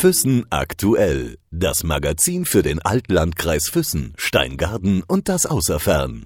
Füssen 0.00 0.46
aktuell. 0.48 1.36
Das 1.50 1.84
Magazin 1.84 2.46
für 2.46 2.62
den 2.62 2.80
Altlandkreis 2.80 3.68
Füssen, 3.68 4.14
Steingarten 4.16 5.02
und 5.02 5.28
das 5.28 5.44
Außerfern. 5.44 6.24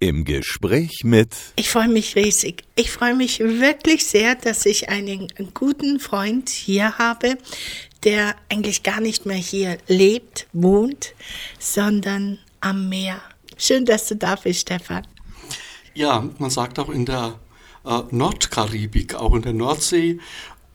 Im 0.00 0.24
Gespräch 0.24 1.04
mit. 1.04 1.32
Ich 1.54 1.70
freue 1.70 1.86
mich 1.86 2.16
riesig. 2.16 2.64
Ich 2.74 2.90
freue 2.90 3.14
mich 3.14 3.38
wirklich 3.38 4.04
sehr, 4.04 4.34
dass 4.34 4.66
ich 4.66 4.88
einen 4.88 5.28
guten 5.54 6.00
Freund 6.00 6.48
hier 6.48 6.98
habe, 6.98 7.38
der 8.02 8.34
eigentlich 8.48 8.82
gar 8.82 9.00
nicht 9.00 9.26
mehr 9.26 9.36
hier 9.36 9.78
lebt, 9.86 10.48
wohnt, 10.52 11.14
sondern 11.60 12.40
am 12.60 12.88
Meer. 12.88 13.22
Schön, 13.58 13.84
dass 13.84 14.08
du 14.08 14.16
da 14.16 14.34
bist, 14.34 14.62
Stefan. 14.62 15.06
Ja, 15.94 16.28
man 16.38 16.50
sagt 16.50 16.80
auch 16.80 16.88
in 16.88 17.06
der 17.06 17.38
äh, 17.84 18.00
Nordkaribik, 18.10 19.14
auch 19.14 19.34
in 19.34 19.42
der 19.42 19.52
Nordsee, 19.52 20.18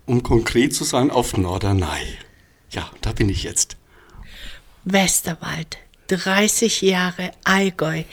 um 0.07 0.23
konkret 0.23 0.73
zu 0.73 0.83
sein, 0.83 1.11
auf 1.11 1.37
Norderney. 1.37 2.18
Ja, 2.71 2.89
da 3.01 3.11
bin 3.11 3.29
ich 3.29 3.43
jetzt. 3.43 3.77
Westerwald, 4.86 5.77
30 6.07 6.82
Jahre 6.82 7.32
Allgäu. 7.43 8.04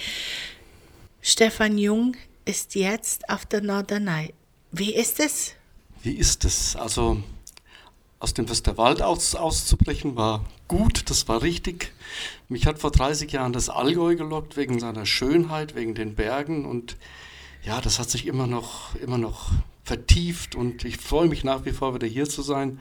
Stefan 1.23 1.79
Jung 1.79 2.17
ist 2.45 2.75
jetzt 2.75 3.31
auf 3.31 3.47
der 3.47 3.63
Norderney. 3.63 4.35
Wie 4.73 4.95
ist 4.95 5.21
es? 5.21 5.55
Wie 6.03 6.13
ist 6.13 6.45
es? 6.45 6.77
Also 6.77 7.23
aus 8.19 8.35
dem 8.35 8.49
Westerwald 8.49 9.01
aus, 9.01 9.35
auszubrechen 9.35 10.17
war 10.17 10.45
gut, 10.67 11.09
das 11.11 11.29
war 11.29 11.43
richtig. 11.43 11.93
Mich 12.49 12.67
hat 12.67 12.79
vor 12.79 12.91
30 12.91 13.31
Jahren 13.33 13.53
das 13.53 13.69
Allgäu 13.69 14.17
gelockt 14.17 14.57
wegen 14.57 14.81
seiner 14.81 15.07
Schönheit, 15.07 15.75
wegen 15.75 15.95
den 15.95 16.15
Bergen 16.15 16.65
und 16.65 16.97
ja, 17.63 17.81
das 17.81 17.99
hat 17.99 18.11
sich 18.11 18.27
immer 18.27 18.47
noch, 18.47 18.95
immer 18.97 19.17
noch 19.19 19.53
vertieft 19.85 20.55
und 20.55 20.85
ich 20.85 20.97
freue 20.97 21.29
mich 21.29 21.45
nach 21.45 21.65
wie 21.65 21.73
vor 21.73 21.95
wieder 21.95 22.07
hier 22.07 22.29
zu 22.29 22.43
sein. 22.43 22.81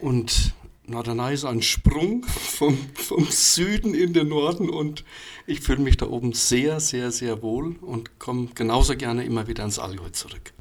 Und 0.00 0.54
Norderney 0.86 1.34
ist 1.34 1.44
ein 1.44 1.62
Sprung 1.62 2.24
vom, 2.26 2.76
vom 2.94 3.26
Süden 3.30 3.94
in 3.94 4.12
den 4.12 4.28
Norden 4.28 4.68
und 4.68 5.04
ich 5.46 5.60
fühle 5.60 5.80
mich 5.80 5.96
da 5.96 6.06
oben 6.06 6.32
sehr, 6.32 6.80
sehr, 6.80 7.10
sehr 7.10 7.42
wohl 7.42 7.76
und 7.80 8.18
komme 8.18 8.48
genauso 8.54 8.96
gerne 8.96 9.24
immer 9.24 9.46
wieder 9.46 9.64
ins 9.64 9.78
Allgäu 9.78 10.10
zurück. 10.10 10.52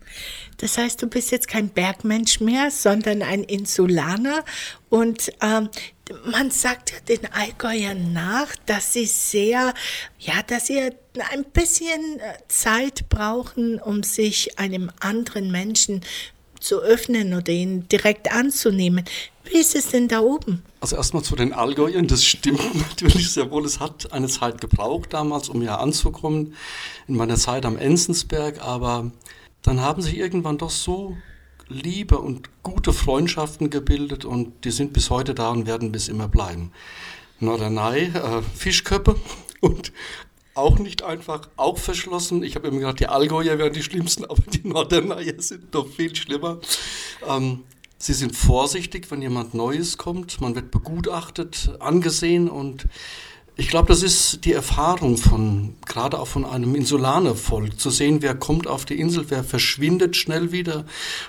Das 0.58 0.78
heißt, 0.78 1.02
du 1.02 1.08
bist 1.08 1.32
jetzt 1.32 1.48
kein 1.48 1.70
Bergmensch 1.70 2.40
mehr, 2.40 2.70
sondern 2.72 3.22
ein 3.22 3.44
Insulaner. 3.44 4.46
Und 4.90 5.34
ähm, 5.42 5.70
man 6.26 6.52
sagt 6.52 6.92
ja 6.92 6.98
den 7.08 7.32
Allgäuern 7.32 8.14
nach, 8.14 8.48
dass 8.66 8.94
sie 8.94 9.06
sehr, 9.06 9.74
ja, 10.20 10.44
dass 10.46 10.68
sie 10.68 10.80
ein 10.80 11.46
bisschen 11.54 12.20
äh, 12.20 12.38
Zeit 12.48 13.08
brauchen, 13.10 13.80
um 13.80 14.04
sich 14.04 14.60
einem 14.60 14.92
anderen 15.00 15.52
Menschen 15.52 16.02
zu 16.60 16.80
öffnen 16.80 17.34
oder 17.34 17.52
ihn 17.52 17.88
direkt 17.90 18.34
anzunehmen. 18.34 19.06
Wie 19.46 19.58
ist 19.58 19.76
es 19.76 19.90
denn 19.90 20.08
da 20.08 20.22
oben? 20.22 20.64
Also 20.80 20.96
erstmal 20.96 21.24
zu 21.24 21.36
den 21.36 21.54
Allgäuern, 21.54 22.08
das 22.08 22.26
stimmt 22.26 22.62
natürlich 22.90 23.32
sehr 23.32 23.52
wohl. 23.52 23.66
Es 23.66 23.80
hat 23.80 24.12
eine 24.14 24.28
Zeit 24.28 24.62
gebraucht 24.62 25.14
damals, 25.14 25.50
um 25.50 25.62
hier 25.62 25.80
anzukommen, 25.80 26.56
in 27.08 27.16
meiner 27.16 27.36
Zeit 27.36 27.66
am 27.66 27.78
Enzensberg, 27.78 28.62
aber 28.62 29.12
dann 29.62 29.82
haben 29.82 30.02
sich 30.02 30.18
irgendwann 30.18 30.58
doch 30.58 30.70
so 30.70 31.18
liebe 31.68 32.18
und 32.18 32.50
gute 32.64 32.94
Freundschaften 32.94 33.70
gebildet 33.70 34.26
und 34.26 34.66
die 34.66 34.72
sind 34.72 34.94
bis 34.94 35.10
heute 35.10 35.34
da 35.34 35.50
und 35.50 35.66
werden 35.66 35.92
bis 35.92 36.08
immer 36.08 36.28
bleiben. 36.28 36.72
Norderney, 37.40 38.12
äh, 38.14 38.42
Fischköppe 38.56 39.16
und 39.62 39.92
auch 40.56 40.78
nicht 40.78 41.02
einfach, 41.02 41.50
auch 41.58 41.78
verschlossen. 41.78 42.44
Ich 42.44 42.56
habe 42.56 42.68
immer 42.68 42.80
gedacht, 42.80 43.00
die 43.00 43.08
Allgäuer 43.08 43.58
wären 43.58 43.74
die 43.74 43.84
schlimmsten, 43.84 44.26
aber 44.26 44.44
die 44.44 44.68
Norderneyer 44.68 45.42
sind 45.42 45.74
doch 45.74 45.88
viel 45.88 46.16
schlimmer. 46.16 46.60
Ähm, 47.28 47.64
sie 47.98 48.14
sind 48.14 48.36
vorsichtig, 48.36 49.10
wenn 49.10 49.22
jemand 49.22 49.54
Neues 49.54 49.98
kommt. 49.98 50.42
Man 50.42 50.56
wird 50.56 50.70
begutachtet, 50.70 51.76
angesehen 51.80 52.50
und 52.50 52.86
ich 53.56 53.68
glaube, 53.68 53.88
das 53.88 54.02
ist 54.02 54.46
die 54.46 54.54
Erfahrung 54.54 55.18
von, 55.18 55.76
gerade 55.86 56.18
auch 56.20 56.28
von 56.28 56.44
einem 56.44 56.74
Insulanervolk, 56.74 57.80
zu 57.80 57.92
sehen, 57.92 58.24
wer 58.24 58.34
kommt 58.34 58.66
auf 58.66 58.86
die 58.86 59.00
Insel, 59.00 59.26
wer 59.30 59.44
verschwindet 59.44 60.16
schnell 60.16 60.52
wieder. 60.52 60.86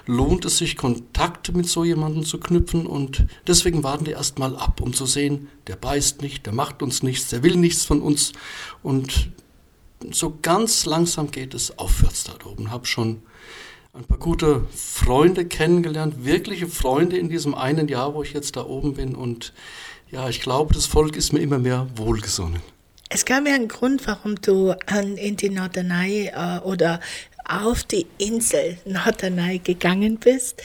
Lohnt 0.06 0.46
es 0.46 0.56
sich, 0.56 0.76
Kontakte 0.76 1.52
mit 1.52 1.68
so 1.68 1.84
jemandem 1.84 2.24
zu 2.24 2.40
knüpfen? 2.40 2.86
Und 2.86 3.26
deswegen 3.46 3.82
warten 3.82 4.04
die 4.04 4.12
erstmal 4.12 4.56
ab, 4.56 4.80
um 4.80 4.94
zu 4.94 5.04
sehen, 5.04 5.48
der 5.66 5.76
beißt 5.76 6.22
nicht, 6.22 6.46
der 6.46 6.54
macht 6.54 6.82
uns 6.82 7.02
nichts, 7.02 7.28
der 7.28 7.42
will 7.42 7.56
nichts 7.56 7.84
von 7.84 8.00
uns. 8.00 8.32
Und 8.82 9.30
so 10.10 10.38
ganz 10.40 10.86
langsam 10.86 11.30
geht 11.30 11.52
es 11.52 11.78
aufwärts 11.78 12.24
da 12.24 12.34
oben. 12.46 12.70
Habe 12.70 12.86
schon 12.86 13.22
ein 13.92 14.04
paar 14.04 14.18
gute 14.18 14.66
Freunde 14.74 15.44
kennengelernt, 15.44 16.24
wirkliche 16.24 16.68
Freunde 16.68 17.18
in 17.18 17.28
diesem 17.28 17.54
einen 17.54 17.86
Jahr, 17.88 18.14
wo 18.14 18.22
ich 18.22 18.32
jetzt 18.32 18.56
da 18.56 18.64
oben 18.64 18.94
bin. 18.94 19.14
Und 19.14 19.52
ja, 20.14 20.28
ich 20.28 20.40
glaube, 20.40 20.74
das 20.74 20.86
Volk 20.86 21.16
ist 21.16 21.32
mir 21.32 21.40
immer 21.40 21.58
mehr 21.58 21.88
wohlgesonnen. 21.96 22.62
Es 23.08 23.24
gab 23.24 23.46
ja 23.46 23.54
einen 23.54 23.68
Grund, 23.68 24.06
warum 24.06 24.40
du 24.40 24.72
an, 24.86 25.16
in 25.16 25.36
die 25.36 25.50
Norderney 25.50 26.30
äh, 26.32 26.58
oder 26.60 27.00
auf 27.44 27.84
die 27.84 28.06
Insel 28.18 28.78
Norderney 28.84 29.58
gegangen 29.58 30.18
bist. 30.18 30.62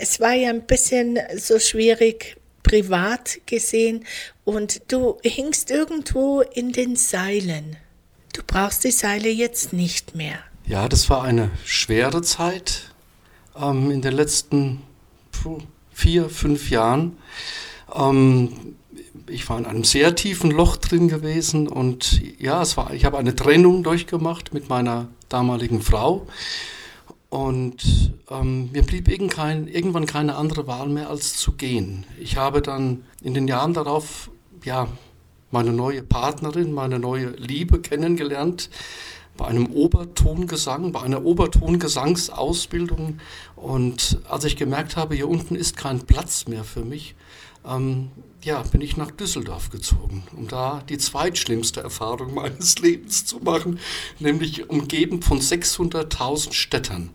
Es 0.00 0.20
war 0.20 0.32
ja 0.32 0.50
ein 0.50 0.64
bisschen 0.66 1.18
so 1.36 1.58
schwierig 1.58 2.36
privat 2.62 3.38
gesehen 3.46 4.04
und 4.44 4.80
du 4.88 5.18
hingst 5.22 5.70
irgendwo 5.70 6.40
in 6.40 6.72
den 6.72 6.96
Seilen. 6.96 7.76
Du 8.32 8.42
brauchst 8.46 8.84
die 8.84 8.90
Seile 8.90 9.28
jetzt 9.28 9.72
nicht 9.72 10.14
mehr. 10.14 10.38
Ja, 10.66 10.88
das 10.88 11.10
war 11.10 11.22
eine 11.24 11.50
schwere 11.64 12.22
Zeit 12.22 12.92
ähm, 13.56 13.90
in 13.90 14.02
den 14.02 14.14
letzten 14.14 14.82
puh, 15.32 15.58
vier, 15.92 16.28
fünf 16.28 16.70
Jahren. 16.70 17.16
Ähm, 17.94 18.76
ich 19.26 19.48
war 19.48 19.58
in 19.58 19.66
einem 19.66 19.84
sehr 19.84 20.14
tiefen 20.14 20.50
Loch 20.50 20.76
drin 20.76 21.08
gewesen 21.08 21.68
und 21.68 22.22
ja, 22.40 22.62
es 22.62 22.76
war, 22.76 22.94
ich 22.94 23.04
habe 23.04 23.18
eine 23.18 23.34
Trennung 23.34 23.82
durchgemacht 23.82 24.54
mit 24.54 24.68
meiner 24.68 25.08
damaligen 25.28 25.82
Frau 25.82 26.26
und 27.28 28.12
ähm, 28.30 28.70
mir 28.72 28.82
blieb 28.82 29.08
irgendein, 29.08 29.68
irgendwann 29.68 30.06
keine 30.06 30.36
andere 30.36 30.66
Wahl 30.66 30.88
mehr 30.88 31.10
als 31.10 31.36
zu 31.36 31.52
gehen. 31.52 32.06
Ich 32.18 32.36
habe 32.36 32.62
dann 32.62 33.04
in 33.22 33.34
den 33.34 33.48
Jahren 33.48 33.74
darauf 33.74 34.30
ja 34.64 34.88
meine 35.50 35.72
neue 35.72 36.02
Partnerin, 36.02 36.72
meine 36.72 36.98
neue 36.98 37.30
Liebe 37.30 37.80
kennengelernt 37.80 38.70
bei 39.36 39.46
einem 39.46 39.66
Obertongesang, 39.66 40.92
bei 40.92 41.00
einer 41.00 41.24
Obertongesangsausbildung. 41.24 43.20
Und 43.56 44.18
als 44.28 44.44
ich 44.44 44.56
gemerkt 44.56 44.96
habe, 44.96 45.14
hier 45.14 45.28
unten 45.28 45.54
ist 45.54 45.76
kein 45.76 46.00
Platz 46.00 46.46
mehr 46.48 46.64
für 46.64 46.84
mich, 46.84 47.14
ähm, 47.66 48.10
ja, 48.42 48.62
bin 48.62 48.80
ich 48.80 48.96
nach 48.96 49.10
Düsseldorf 49.10 49.70
gezogen, 49.70 50.24
um 50.36 50.48
da 50.48 50.82
die 50.88 50.98
zweitschlimmste 50.98 51.80
Erfahrung 51.80 52.34
meines 52.34 52.78
Lebens 52.78 53.24
zu 53.24 53.38
machen, 53.38 53.78
nämlich 54.18 54.68
umgeben 54.70 55.22
von 55.22 55.40
600.000 55.40 56.52
Städtern. 56.52 57.10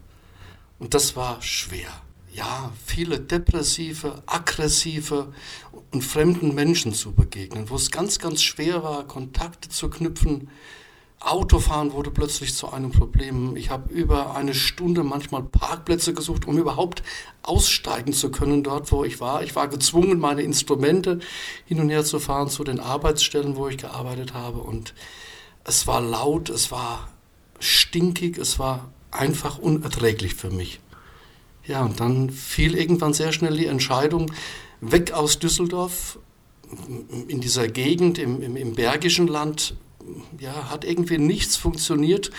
Und 0.80 0.94
das 0.94 1.16
war 1.16 1.42
schwer. 1.42 1.90
Ja, 2.34 2.74
viele 2.84 3.20
depressive, 3.20 4.24
aggressive 4.26 5.32
und 5.92 6.04
fremden 6.04 6.56
Menschen 6.56 6.94
zu 6.94 7.12
begegnen, 7.14 7.70
wo 7.70 7.76
es 7.76 7.92
ganz, 7.92 8.18
ganz 8.18 8.42
schwer 8.42 8.84
war, 8.84 9.08
Kontakte 9.08 9.70
zu 9.70 9.90
knüpfen, 9.90 10.50
Autofahren 11.24 11.94
wurde 11.94 12.12
plötzlich 12.12 12.54
zu 12.54 12.72
einem 12.72 12.92
Problem. 12.92 13.56
Ich 13.56 13.70
habe 13.70 13.94
über 13.94 14.36
eine 14.36 14.54
Stunde 14.54 15.04
manchmal 15.04 15.42
Parkplätze 15.44 16.14
gesucht, 16.14 16.46
um 16.46 16.58
überhaupt 16.58 17.02
aussteigen 17.44 18.12
zu 18.12 18.30
können 18.30 18.62
dort, 18.62 18.92
wo 18.92 19.06
ich 19.06 19.22
war. 19.22 19.42
Ich 19.42 19.56
war 19.56 19.70
gezwungen, 19.70 20.20
meine 20.20 20.42
Instrumente 20.42 21.20
hin 21.66 21.80
und 21.80 21.90
her 21.90 22.04
zu 22.04 22.20
fahren 22.20 22.50
zu 22.50 22.66
den 22.66 22.82
Arbeitsstellen, 22.82 23.56
wo 23.56 23.70
ich 23.70 23.78
gearbeitet 23.78 24.34
habe. 24.34 24.60
Und 24.60 24.94
es 25.64 25.88
war 25.88 26.02
laut, 26.02 26.50
es 26.50 26.72
war 26.72 27.08
stinkig, 27.60 28.38
es 28.38 28.60
war 28.60 28.92
einfach 29.10 29.60
unerträglich 29.60 30.36
für 30.36 30.52
mich. 30.52 30.82
Ja, 31.66 31.86
und 31.86 32.02
dann 32.02 32.30
fiel 32.32 32.76
irgendwann 32.76 33.14
sehr 33.14 33.32
schnell 33.32 33.56
die 33.56 33.68
Entscheidung, 33.68 34.34
weg 34.82 35.14
aus 35.14 35.40
Düsseldorf, 35.40 36.20
in 37.28 37.40
dieser 37.40 37.68
Gegend, 37.68 38.18
im, 38.18 38.42
im, 38.42 38.58
im 38.58 38.74
Bergischen 38.74 39.28
Land, 39.28 39.76
ja, 40.40 40.70
hat 40.70 40.86
irgendwie 40.86 41.18
nichts 41.18 41.56
funktioniert 41.56 42.32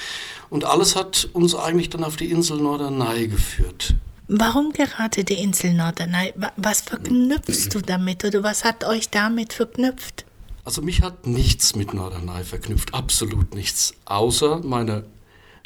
und 0.51 0.65
alles 0.65 0.97
hat 0.97 1.29
uns 1.33 1.55
eigentlich 1.55 1.91
dann 1.91 2.05
auf 2.05 2.17
die 2.17 2.31
Insel 2.31 2.59
Norderney 2.59 3.29
geführt. 3.29 3.95
Warum 4.29 4.73
gerade 4.73 5.25
die 5.25 5.35
Insel 5.35 5.75
Norderney? 5.75 6.33
Was 6.57 6.81
verknüpfst 6.81 7.69
du 7.73 7.81
damit 7.81 8.25
oder 8.25 8.43
was 8.43 8.65
hat 8.65 8.85
euch 8.85 9.11
damit 9.11 9.53
verknüpft? 9.53 10.25
Also 10.65 10.81
mich 10.81 11.03
hat 11.03 11.27
nichts 11.27 11.77
mit 11.77 11.93
Norderney 11.93 12.43
verknüpft, 12.43 12.95
absolut 12.95 13.55
nichts, 13.55 13.93
außer 14.07 14.61
meine 14.65 15.05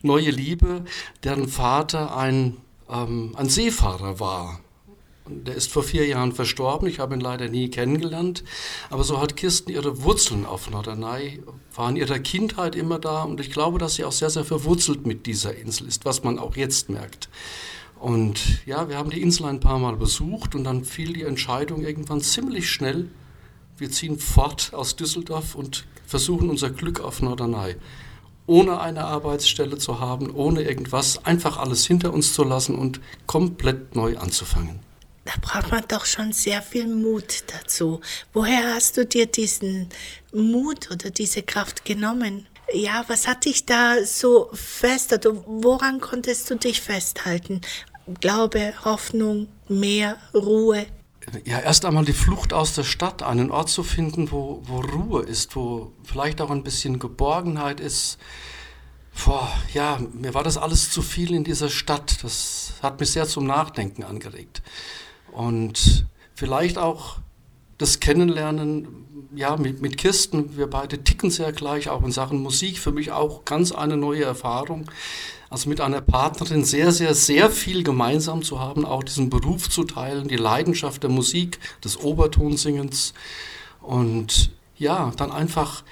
neue 0.03 0.31
Liebe, 0.31 0.85
deren 1.23 1.49
Vater 1.49 2.17
ein, 2.17 2.57
ähm, 2.91 3.35
ein 3.37 3.49
Seefahrer 3.49 4.19
war. 4.19 4.61
Der 5.31 5.55
ist 5.55 5.71
vor 5.71 5.83
vier 5.83 6.07
Jahren 6.07 6.33
verstorben. 6.33 6.89
Ich 6.89 6.99
habe 6.99 7.15
ihn 7.15 7.21
leider 7.21 7.49
nie 7.49 7.71
kennengelernt. 7.71 8.45
Aber 8.91 9.05
so 9.05 9.21
hat 9.21 9.37
Kirsten 9.37 9.71
ihre 9.71 10.03
Wurzeln 10.03 10.47
auf 10.47 10.71
Norderney, 10.71 11.43
war 11.75 11.91
in 11.91 11.97
ihrer 11.97 12.19
Kindheit 12.19 12.75
immer 12.75 12.99
da. 12.99 13.23
Und 13.23 13.41
ich 13.41 13.51
glaube, 13.51 13.79
dass 13.79 13.95
sie 13.95 14.05
auch 14.05 14.13
sehr, 14.13 14.31
sehr 14.31 14.45
verwurzelt 14.45 15.07
mit 15.07 15.27
dieser 15.27 15.55
Insel 15.55 15.87
ist, 15.87 16.05
was 16.05 16.25
man 16.25 16.39
auch 16.39 16.57
jetzt 16.57 16.91
merkt. 16.91 17.29
Und 17.99 18.65
ja, 18.65 18.89
wir 18.89 18.97
haben 18.97 19.11
die 19.11 19.21
Insel 19.21 19.47
ein 19.47 19.61
paar 19.61 19.79
Mal 19.79 19.97
besucht 19.97 20.55
und 20.55 20.65
dann 20.65 20.85
fiel 20.85 21.13
die 21.13 21.25
Entscheidung 21.25 21.83
irgendwann 21.83 22.21
ziemlich 22.21 22.71
schnell, 22.71 23.09
wir 23.77 23.91
ziehen 23.91 24.19
fort 24.19 24.73
aus 24.73 24.97
Düsseldorf 24.97 25.55
und 25.55 25.87
versuchen 26.05 26.51
unser 26.51 26.71
Glück 26.71 27.01
auf 27.01 27.23
Norderney. 27.23 27.77
Ohne 28.47 28.81
eine 28.81 29.05
Arbeitsstelle 29.05 29.79
zu 29.79 30.01
haben, 30.01 30.31
ohne 30.31 30.63
irgendwas, 30.63 31.25
einfach 31.25 31.59
alles 31.59 31.87
hinter 31.87 32.13
uns 32.13 32.33
zu 32.33 32.45
lassen 32.45 32.77
und 32.77 33.01
komplett 33.27 33.95
neu 33.95 34.17
anzufangen. 34.17 34.81
Da 35.29 35.35
braucht 35.43 35.71
man 35.71 35.85
doch 35.87 36.07
schon 36.07 36.33
sehr 36.33 36.63
viel 36.63 36.87
Mut 36.87 37.45
dazu. 37.49 38.01
Woher 38.33 38.75
hast 38.75 38.97
du 38.97 39.05
dir 39.05 39.27
diesen 39.27 39.91
Mut 40.33 40.91
oder 40.91 41.11
diese 41.11 41.43
Kraft 41.43 41.85
genommen? 41.85 42.47
Ja, 42.73 43.05
was 43.09 43.29
hat 43.29 43.45
dich 43.45 43.67
da 43.67 44.03
so 44.07 44.49
fest, 44.55 45.13
oder 45.13 45.37
woran 45.45 46.01
konntest 46.01 46.49
du 46.49 46.55
dich 46.55 46.81
festhalten? 46.81 47.61
Glaube, 48.21 48.73
Hoffnung, 48.87 49.49
mehr 49.69 50.17
Ruhe? 50.33 50.87
Ja, 51.45 51.61
erst 51.61 51.85
einmal 51.85 52.07
die 52.07 52.15
Flucht 52.15 52.55
aus 52.55 52.75
der 52.75 52.85
Stadt, 52.85 53.23
einen 53.23 53.51
Ort 53.51 53.69
zu 53.69 53.83
finden, 53.83 54.31
wo, 54.33 54.63
wo 54.65 54.81
Ruhe 54.81 55.25
ist, 55.25 55.55
wo 55.57 55.93
vielleicht 56.05 56.41
auch 56.41 56.51
ein 56.51 56.63
bisschen 56.63 56.99
Geborgenheit 56.99 57.81
ist. 57.81 58.17
Boah, 59.27 59.53
ja, 59.75 59.99
mir 60.15 60.33
war 60.33 60.43
das 60.43 60.57
alles 60.57 60.91
zu 60.91 61.03
viel 61.03 61.35
in 61.35 61.45
dieser 61.45 61.69
Stadt. 61.69 62.25
Das 62.25 62.73
hat 62.83 62.99
mich 62.99 63.11
sehr 63.11 63.27
zum 63.27 63.45
Nachdenken 63.45 64.05
angeregt. 64.05 64.63
Und 65.33 66.07
vielleicht 66.35 66.79
auch 66.79 67.19
das 67.79 68.01
Kennenlernen, 68.01 68.89
ja, 69.35 69.57
mit, 69.57 69.81
mit 69.81 69.99
Kirsten, 69.99 70.57
wir 70.57 70.69
beide 70.69 71.05
ticken 71.05 71.31
sehr 71.31 71.53
gleich, 71.53 71.89
auch 71.89 72.03
in 72.03 72.13
Sachen 72.13 72.43
Musik, 72.43 72.79
für 72.79 72.93
mich 72.93 73.13
auch 73.13 73.45
ganz 73.45 73.73
eine 73.73 73.97
neue 73.97 74.25
Erfahrung. 74.25 74.91
Also 75.51 75.69
mit 75.69 75.81
einer 75.81 76.01
Partnerin 76.01 76.65
sehr, 76.65 76.93
sehr, 76.93 77.15
sehr 77.15 77.51
viel 77.51 77.83
gemeinsam 77.83 78.43
zu 78.43 78.61
haben, 78.61 78.85
auch 78.85 79.03
diesen 79.03 79.31
Beruf 79.31 79.71
zu 79.71 79.85
teilen, 79.85 80.29
die 80.29 80.37
Leidenschaft 80.37 81.03
der 81.03 81.11
Musik, 81.11 81.59
des 81.83 81.99
Obertonsingens 81.99 83.15
und 83.81 84.51
ja, 84.77 85.13
dann 85.17 85.33
einfach 85.33 85.85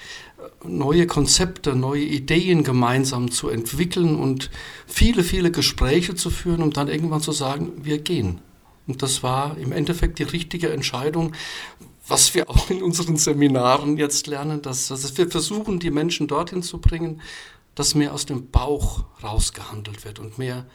neue 0.64 1.06
Konzepte, 1.06 1.74
neue 1.74 2.02
Ideen 2.02 2.64
gemeinsam 2.64 3.30
zu 3.30 3.48
entwickeln 3.48 4.16
und 4.16 4.50
viele, 4.86 5.22
viele 5.22 5.50
Gespräche 5.50 6.14
zu 6.14 6.30
führen, 6.30 6.62
um 6.62 6.72
dann 6.72 6.88
irgendwann 6.88 7.20
zu 7.20 7.32
sagen, 7.32 7.72
wir 7.82 7.98
gehen. 7.98 8.40
Und 8.86 9.02
das 9.02 9.22
war 9.22 9.56
im 9.58 9.72
Endeffekt 9.72 10.18
die 10.18 10.24
richtige 10.24 10.72
Entscheidung, 10.72 11.34
was 12.08 12.34
wir 12.34 12.48
auch 12.50 12.70
in 12.70 12.82
unseren 12.82 13.16
Seminaren 13.16 13.96
jetzt 13.96 14.26
lernen, 14.26 14.62
dass, 14.62 14.88
dass 14.88 15.16
wir 15.16 15.30
versuchen, 15.30 15.78
die 15.78 15.90
Menschen 15.90 16.28
dorthin 16.28 16.62
zu 16.62 16.78
bringen, 16.78 17.20
dass 17.74 17.94
mehr 17.94 18.14
aus 18.14 18.26
dem 18.26 18.50
Bauch 18.50 19.04
rausgehandelt 19.22 20.04
wird 20.04 20.18
und 20.18 20.38
mehr, 20.38 20.66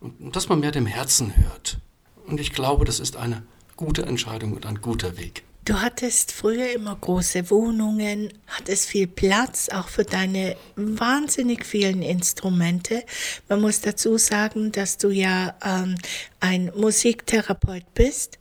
und 0.00 0.36
dass 0.36 0.48
man 0.48 0.60
mehr 0.60 0.72
dem 0.72 0.86
Herzen 0.86 1.36
hört. 1.36 1.78
Und 2.26 2.38
ich 2.38 2.52
glaube, 2.52 2.84
das 2.84 3.00
ist 3.00 3.16
eine 3.16 3.42
gute 3.76 4.02
Entscheidung 4.02 4.52
und 4.52 4.66
ein 4.66 4.80
guter 4.80 5.16
Weg. 5.16 5.42
Du 5.64 5.80
hattest 5.80 6.32
früher 6.32 6.72
immer 6.72 6.96
große 6.96 7.50
Wohnungen, 7.50 8.32
hattest 8.46 8.86
viel 8.86 9.06
Platz, 9.06 9.68
auch 9.68 9.88
für 9.88 10.04
deine 10.04 10.56
wahnsinnig 10.74 11.66
vielen 11.66 12.00
Instrumente. 12.00 13.04
Man 13.48 13.60
muss 13.60 13.82
dazu 13.82 14.16
sagen, 14.16 14.72
dass 14.72 14.96
du 14.96 15.10
ja 15.10 15.54
ähm, 15.62 15.96
ein 16.40 16.72
Musiktherapeut 16.74 17.92
bist. 17.92 18.38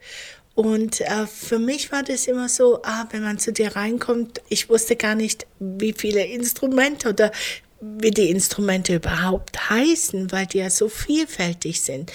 Und 0.56 1.02
äh, 1.02 1.28
für 1.28 1.60
mich 1.60 1.92
war 1.92 2.04
das 2.04 2.26
immer 2.28 2.48
so, 2.48 2.82
ah, 2.84 3.06
wenn 3.12 3.24
man 3.24 3.38
zu 3.38 3.52
dir 3.52 3.76
reinkommt, 3.76 4.42
ich 4.48 4.70
wusste 4.70 4.96
gar 4.96 5.16
nicht, 5.16 5.46
wie 5.60 5.94
viele 5.94 6.26
Instrumente 6.26 7.10
oder 7.10 7.32
wie 7.82 8.12
die 8.12 8.30
Instrumente 8.30 8.96
überhaupt 8.96 9.70
heißen, 9.70 10.32
weil 10.32 10.46
die 10.48 10.60
ja 10.60 10.70
so 10.70 10.88
vielfältig 10.88 11.82
sind. 11.82 12.12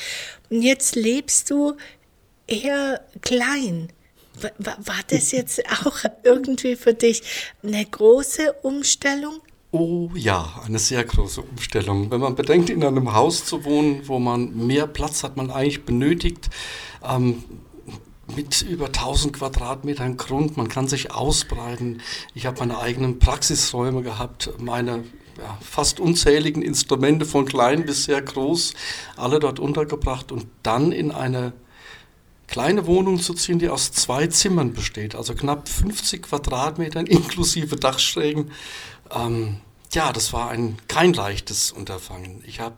Und 0.48 0.62
jetzt 0.62 0.96
lebst 0.96 1.50
du 1.50 1.76
eher 2.46 3.02
klein. 3.20 3.90
War 4.60 5.00
das 5.08 5.30
jetzt 5.32 5.62
auch 5.70 6.04
irgendwie 6.22 6.76
für 6.76 6.94
dich 6.94 7.22
eine 7.62 7.84
große 7.84 8.52
Umstellung? 8.62 9.40
Oh 9.70 10.10
ja, 10.14 10.62
eine 10.64 10.78
sehr 10.78 11.02
große 11.02 11.42
Umstellung. 11.42 12.10
Wenn 12.10 12.20
man 12.20 12.36
bedenkt, 12.36 12.70
in 12.70 12.84
einem 12.84 13.12
Haus 13.12 13.44
zu 13.44 13.64
wohnen, 13.64 14.06
wo 14.06 14.18
man 14.18 14.66
mehr 14.66 14.86
Platz 14.86 15.24
hat, 15.24 15.36
man 15.36 15.50
eigentlich 15.50 15.84
benötigt, 15.84 16.48
ähm, 17.02 17.42
mit 18.36 18.62
über 18.62 18.86
1000 18.86 19.32
Quadratmetern 19.32 20.16
Grund, 20.16 20.56
man 20.56 20.68
kann 20.68 20.88
sich 20.88 21.12
ausbreiten. 21.12 22.00
Ich 22.34 22.46
habe 22.46 22.60
meine 22.60 22.78
eigenen 22.78 23.18
Praxisräume 23.18 24.02
gehabt, 24.02 24.50
meine 24.58 25.04
ja, 25.38 25.58
fast 25.60 26.00
unzähligen 26.00 26.62
Instrumente 26.62 27.26
von 27.26 27.44
klein 27.44 27.84
bis 27.84 28.04
sehr 28.04 28.22
groß, 28.22 28.74
alle 29.16 29.40
dort 29.40 29.58
untergebracht 29.58 30.30
und 30.30 30.46
dann 30.62 30.92
in 30.92 31.10
eine 31.10 31.52
kleine 32.46 32.86
Wohnung 32.86 33.18
zu 33.18 33.34
ziehen, 33.34 33.58
die 33.58 33.68
aus 33.68 33.92
zwei 33.92 34.26
Zimmern 34.26 34.72
besteht, 34.72 35.14
also 35.14 35.34
knapp 35.34 35.68
50 35.68 36.22
Quadratmetern 36.22 37.06
inklusive 37.08 37.76
Dachschrägen. 37.76 38.50
Ähm, 39.14 39.60
ja, 39.92 40.12
das 40.12 40.32
war 40.32 40.50
ein 40.50 40.76
kein 40.88 41.12
leichtes 41.12 41.70
Unterfangen. 41.72 42.42
Ich 42.46 42.60
habe 42.60 42.76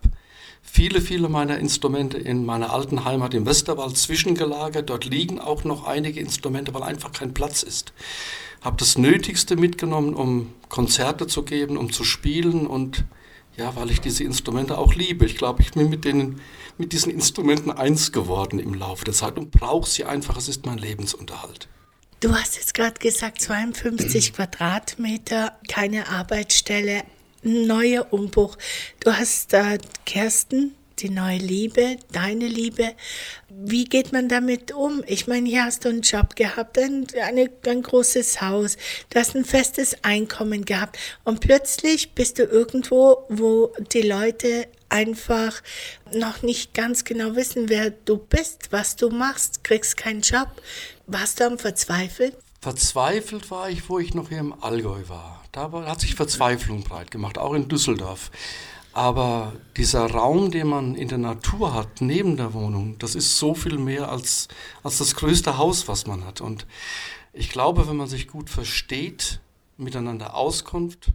viele, 0.62 1.00
viele 1.00 1.28
meiner 1.28 1.58
Instrumente 1.58 2.18
in 2.18 2.44
meiner 2.44 2.72
alten 2.72 3.04
Heimat 3.04 3.32
im 3.32 3.46
Westerwald 3.46 3.96
zwischengelagert. 3.96 4.90
Dort 4.90 5.06
liegen 5.06 5.40
auch 5.40 5.64
noch 5.64 5.86
einige 5.86 6.20
Instrumente, 6.20 6.74
weil 6.74 6.82
einfach 6.82 7.12
kein 7.12 7.32
Platz 7.32 7.62
ist. 7.62 7.92
Habe 8.60 8.76
das 8.78 8.98
Nötigste 8.98 9.56
mitgenommen, 9.56 10.14
um 10.14 10.52
Konzerte 10.68 11.26
zu 11.26 11.42
geben, 11.42 11.76
um 11.76 11.92
zu 11.92 12.04
spielen 12.04 12.66
und 12.66 13.04
ja, 13.56 13.74
weil 13.74 13.90
ich 13.90 14.00
diese 14.00 14.24
Instrumente 14.24 14.76
auch 14.78 14.94
liebe. 14.94 15.24
Ich 15.24 15.36
glaube, 15.36 15.62
ich 15.62 15.72
bin 15.72 15.88
mit, 15.88 16.04
denen, 16.04 16.40
mit 16.78 16.92
diesen 16.92 17.10
Instrumenten 17.12 17.70
eins 17.70 18.12
geworden 18.12 18.58
im 18.58 18.74
Laufe 18.74 19.04
der 19.04 19.14
Zeit 19.14 19.38
und 19.38 19.50
brauche 19.50 19.88
sie 19.88 20.04
einfach. 20.04 20.36
Es 20.36 20.48
ist 20.48 20.66
mein 20.66 20.78
Lebensunterhalt. 20.78 21.68
Du 22.20 22.34
hast 22.34 22.56
jetzt 22.56 22.74
gerade 22.74 22.98
gesagt, 22.98 23.40
52 23.42 24.32
Quadratmeter, 24.32 25.52
keine 25.68 26.08
Arbeitsstelle, 26.08 27.04
neuer 27.42 28.12
Umbruch. 28.12 28.56
Du 29.00 29.12
hast 29.12 29.52
äh, 29.52 29.78
Kersten, 30.04 30.74
die 30.98 31.10
neue 31.10 31.38
Liebe, 31.38 31.98
deine 32.12 32.46
Liebe. 32.46 32.94
Wie 33.48 33.84
geht 33.84 34.12
man 34.12 34.28
damit 34.28 34.72
um? 34.72 35.02
Ich 35.06 35.26
meine, 35.26 35.48
hier 35.48 35.64
hast 35.64 35.84
du 35.84 35.88
einen 35.88 36.02
Job 36.02 36.36
gehabt, 36.36 36.78
ein, 36.78 37.06
eine, 37.22 37.50
ein 37.66 37.82
großes 37.82 38.40
Haus, 38.40 38.76
du 39.10 39.18
hast 39.18 39.36
ein 39.36 39.44
festes 39.44 40.02
Einkommen 40.02 40.64
gehabt 40.64 40.98
und 41.24 41.40
plötzlich 41.40 42.12
bist 42.12 42.38
du 42.38 42.44
irgendwo, 42.44 43.24
wo 43.28 43.72
die 43.92 44.02
Leute 44.02 44.68
einfach 44.88 45.62
noch 46.12 46.42
nicht 46.42 46.74
ganz 46.74 47.04
genau 47.04 47.34
wissen, 47.34 47.68
wer 47.68 47.90
du 47.90 48.16
bist, 48.16 48.68
was 48.70 48.96
du 48.96 49.10
machst, 49.10 49.64
kriegst 49.64 49.96
keinen 49.96 50.20
Job. 50.20 50.48
Warst 51.06 51.40
du 51.40 51.44
am 51.44 51.58
Verzweifeln? 51.58 52.32
Verzweifelt 52.60 53.50
war 53.50 53.70
ich, 53.70 53.88
wo 53.88 53.98
ich 53.98 54.14
noch 54.14 54.28
hier 54.28 54.38
im 54.38 54.52
Allgäu 54.62 55.08
war. 55.08 55.44
Da 55.52 55.70
hat 55.72 56.00
sich 56.00 56.14
Verzweiflung 56.14 56.82
breit 56.82 57.10
gemacht, 57.10 57.38
auch 57.38 57.54
in 57.54 57.68
Düsseldorf. 57.68 58.30
Aber 58.96 59.52
dieser 59.76 60.10
Raum, 60.10 60.50
den 60.50 60.68
man 60.68 60.94
in 60.94 61.08
der 61.08 61.18
Natur 61.18 61.74
hat, 61.74 62.00
neben 62.00 62.38
der 62.38 62.54
Wohnung, 62.54 62.98
das 62.98 63.14
ist 63.14 63.36
so 63.36 63.54
viel 63.54 63.76
mehr 63.76 64.10
als, 64.10 64.48
als 64.82 64.96
das 64.96 65.14
größte 65.16 65.58
Haus, 65.58 65.86
was 65.86 66.06
man 66.06 66.24
hat. 66.24 66.40
Und 66.40 66.66
ich 67.34 67.50
glaube, 67.50 67.86
wenn 67.88 67.96
man 67.96 68.06
sich 68.06 68.26
gut 68.26 68.48
versteht, 68.48 69.40
miteinander 69.76 70.34
auskommt, 70.34 71.12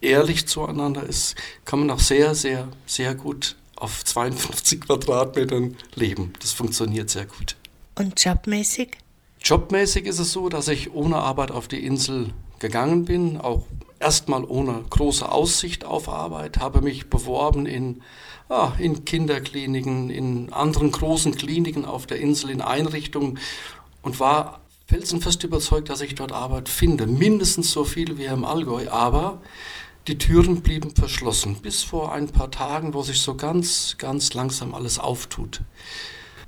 ehrlich 0.00 0.46
zueinander 0.46 1.02
ist, 1.02 1.34
kann 1.64 1.80
man 1.80 1.90
auch 1.90 1.98
sehr, 1.98 2.36
sehr, 2.36 2.68
sehr 2.86 3.16
gut 3.16 3.56
auf 3.74 4.04
52 4.04 4.82
Quadratmetern 4.82 5.76
leben. 5.96 6.34
Das 6.38 6.52
funktioniert 6.52 7.10
sehr 7.10 7.26
gut. 7.26 7.56
Und 7.96 8.24
jobmäßig? 8.24 8.96
Jobmäßig 9.42 10.06
ist 10.06 10.20
es 10.20 10.30
so, 10.30 10.48
dass 10.48 10.68
ich 10.68 10.92
ohne 10.92 11.16
Arbeit 11.16 11.50
auf 11.50 11.66
die 11.66 11.84
Insel 11.84 12.32
gegangen 12.60 13.06
bin, 13.06 13.38
auch 13.38 13.66
erstmal 14.00 14.44
ohne 14.44 14.84
große 14.88 15.30
Aussicht 15.30 15.84
auf 15.84 16.08
Arbeit, 16.08 16.58
habe 16.58 16.80
mich 16.80 17.10
beworben 17.10 17.66
in, 17.66 18.02
ah, 18.48 18.72
in 18.78 19.04
Kinderkliniken, 19.04 20.10
in 20.10 20.52
anderen 20.52 20.90
großen 20.90 21.34
Kliniken 21.34 21.84
auf 21.84 22.06
der 22.06 22.18
Insel, 22.18 22.50
in 22.50 22.60
Einrichtungen 22.60 23.38
und 24.02 24.20
war 24.20 24.60
felsenfest 24.86 25.44
überzeugt, 25.44 25.90
dass 25.90 26.00
ich 26.00 26.14
dort 26.14 26.32
Arbeit 26.32 26.68
finde. 26.68 27.06
Mindestens 27.06 27.72
so 27.72 27.84
viel 27.84 28.16
wie 28.16 28.24
im 28.24 28.44
Allgäu, 28.44 28.88
aber 28.88 29.42
die 30.06 30.16
Türen 30.16 30.62
blieben 30.62 30.94
verschlossen, 30.94 31.56
bis 31.56 31.82
vor 31.82 32.12
ein 32.12 32.28
paar 32.28 32.50
Tagen, 32.50 32.94
wo 32.94 33.02
sich 33.02 33.20
so 33.20 33.34
ganz, 33.34 33.96
ganz 33.98 34.32
langsam 34.32 34.74
alles 34.74 34.98
auftut. 34.98 35.60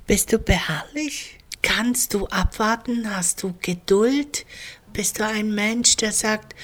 Bist 0.07 0.33
du 0.33 0.39
beharrlich? 0.39 1.37
Kannst 1.61 2.15
du 2.15 2.25
abwarten? 2.27 3.07
Hast 3.15 3.43
du 3.43 3.53
Geduld? 3.61 4.47
Bist 4.91 5.19
du 5.19 5.25
ein 5.25 5.53
Mensch, 5.53 5.95
der 5.97 6.11
sagt, 6.11 6.55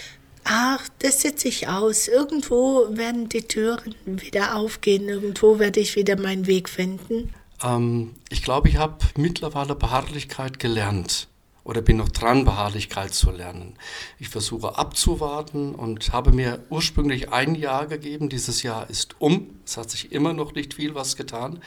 ach, 0.47 0.87
das 0.99 1.21
sitze 1.21 1.47
ich 1.47 1.67
aus. 1.67 2.07
Irgendwo 2.07 2.87
werden 2.91 3.29
die 3.29 3.43
Türen 3.43 3.95
wieder 4.05 4.55
aufgehen. 4.55 5.09
Irgendwo 5.09 5.59
werde 5.59 5.79
ich 5.79 5.95
wieder 5.95 6.19
meinen 6.19 6.47
Weg 6.47 6.69
finden. 6.69 7.33
Ähm, 7.63 8.15
ich 8.29 8.43
glaube, 8.43 8.69
ich 8.69 8.77
habe 8.77 8.97
mittlerweile 9.17 9.75
Beharrlichkeit 9.75 10.59
gelernt 10.59 11.27
oder 11.63 11.81
bin 11.81 11.97
noch 11.97 12.09
dran, 12.09 12.45
Beharrlichkeit 12.45 13.13
zu 13.13 13.29
lernen. 13.29 13.73
Ich 14.19 14.29
versuche 14.29 14.77
abzuwarten 14.77 15.75
und 15.75 16.13
habe 16.13 16.31
mir 16.31 16.63
ursprünglich 16.69 17.33
ein 17.33 17.55
Jahr 17.55 17.87
gegeben. 17.87 18.29
Dieses 18.29 18.63
Jahr 18.63 18.89
ist 18.89 19.19
um. 19.19 19.59
Es 19.65 19.75
hat 19.75 19.91
sich 19.91 20.13
immer 20.13 20.33
noch 20.33 20.53
nicht 20.53 20.75
viel 20.75 20.95
was 20.95 21.17
getan. 21.17 21.61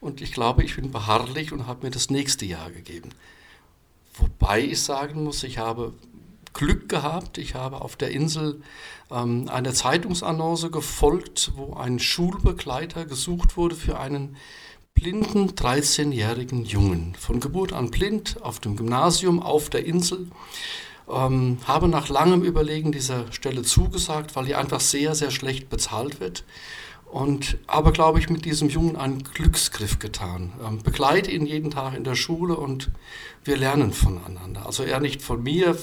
und 0.00 0.20
ich 0.20 0.32
glaube, 0.32 0.64
ich 0.64 0.74
bin 0.76 0.90
beharrlich 0.90 1.52
und 1.52 1.66
habe 1.66 1.86
mir 1.86 1.90
das 1.90 2.10
nächste 2.10 2.44
Jahr 2.44 2.70
gegeben. 2.70 3.10
Wobei 4.14 4.60
ich 4.60 4.82
sagen 4.82 5.24
muss, 5.24 5.42
ich 5.44 5.58
habe 5.58 5.94
Glück 6.54 6.88
gehabt. 6.88 7.36
Ich 7.36 7.54
habe 7.54 7.82
auf 7.82 7.96
der 7.96 8.10
Insel 8.10 8.62
ähm, 9.10 9.48
eine 9.48 9.74
Zeitungsannonce 9.74 10.70
gefolgt, 10.70 11.52
wo 11.56 11.74
ein 11.74 11.98
Schulbegleiter 11.98 13.04
gesucht 13.04 13.56
wurde 13.56 13.74
für 13.74 13.98
einen 13.98 14.36
blinden 14.94 15.50
13-jährigen 15.50 16.64
Jungen. 16.64 17.14
Von 17.18 17.40
Geburt 17.40 17.72
an 17.72 17.90
blind, 17.90 18.42
auf 18.42 18.60
dem 18.60 18.76
Gymnasium, 18.76 19.42
auf 19.42 19.68
der 19.68 19.84
Insel. 19.84 20.28
Ähm, 21.10 21.58
habe 21.66 21.88
nach 21.88 22.08
langem 22.08 22.42
Überlegen 22.42 22.92
dieser 22.92 23.30
Stelle 23.32 23.62
zugesagt, 23.62 24.34
weil 24.36 24.46
die 24.46 24.54
einfach 24.54 24.80
sehr, 24.80 25.14
sehr 25.14 25.30
schlecht 25.30 25.68
bezahlt 25.68 26.20
wird. 26.20 26.44
Und 27.14 27.58
aber 27.68 27.92
glaube 27.92 28.18
ich 28.18 28.28
mit 28.28 28.44
diesem 28.44 28.68
Jungen 28.68 28.96
einen 28.96 29.22
Glücksgriff 29.22 30.00
getan. 30.00 30.52
Ähm, 30.66 30.82
begleite 30.82 31.30
ihn 31.30 31.46
jeden 31.46 31.70
Tag 31.70 31.94
in 31.94 32.02
der 32.02 32.16
Schule 32.16 32.56
und 32.56 32.90
wir 33.44 33.56
lernen 33.56 33.92
voneinander. 33.92 34.66
Also 34.66 34.82
er 34.82 34.98
nicht 34.98 35.22
von 35.22 35.40
mir, 35.40 35.78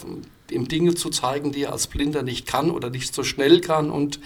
ihm 0.50 0.68
Dinge 0.68 0.94
zu 0.94 1.10
zeigen, 1.10 1.54
die 1.54 1.64
er 1.64 1.72
als 1.72 1.88
Blinder 1.88 2.22
nicht 2.22 2.48
kann 2.48 2.70
oder 2.70 2.90
nicht 2.90 3.16
so 3.16 3.24
schnell 3.24 3.62
kann. 3.62 3.92
Und 3.92 4.20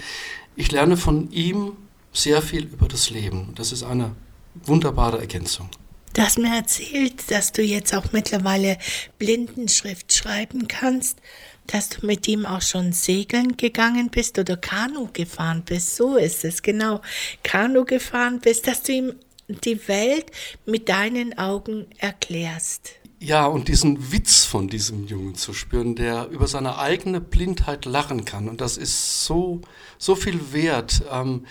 ich 0.56 0.72
lerne 0.72 0.98
von 0.98 1.30
ihm 1.30 1.74
sehr 2.12 2.42
viel 2.42 2.64
über 2.64 2.88
das 2.88 3.12
Leben. 3.12 3.54
Das 3.54 3.72
ist 3.72 3.84
eine 3.84 4.16
wunderbare 4.64 5.20
Ergänzung. 5.20 5.70
Du 6.16 6.24
hast 6.24 6.40
mir 6.40 6.56
erzählt, 6.56 7.30
dass 7.30 7.52
du 7.52 7.62
jetzt 7.62 7.94
auch 7.94 8.14
mittlerweile 8.14 8.80
Blindenschrift 9.20 10.12
schreiben 10.12 10.68
kannst, 10.68 11.20
dass 11.68 11.90
du 11.90 12.06
mit 12.06 12.28
ihm 12.28 12.46
auch 12.46 12.62
schon 12.62 12.94
segeln 12.94 13.58
gegangen 13.58 14.10
bist 14.10 14.38
oder 14.40 14.58
Kanu 14.58 15.10
gefahren 15.14 15.64
bist. 15.66 15.96
So 15.96 16.18
ist 16.18 16.46
es, 16.46 16.62
genau. 16.62 17.02
Kanu 17.44 17.86
gefahren 17.86 18.40
bist, 18.40 18.68
dass 18.68 18.84
du 18.84 18.94
ihm 18.94 19.14
die 19.48 19.88
Welt 19.88 20.32
mit 20.66 20.90
deinen 20.90 21.38
Augen 21.38 21.86
erklärst. 21.98 22.92
Ja, 23.20 23.46
und 23.46 23.68
diesen 23.70 24.12
Witz 24.12 24.44
von 24.44 24.68
diesem 24.68 25.08
Jungen 25.08 25.36
zu 25.36 25.54
spüren, 25.54 25.96
der 25.96 26.28
über 26.30 26.48
seine 26.48 26.78
eigene 26.78 27.22
Blindheit 27.22 27.86
lachen 27.86 28.26
kann. 28.26 28.50
Und 28.50 28.62
das 28.62 28.78
ist 28.78 29.26
so, 29.26 29.62
so 29.98 30.16
viel 30.16 30.54
wert. 30.54 31.04
Ähm, 31.12 31.46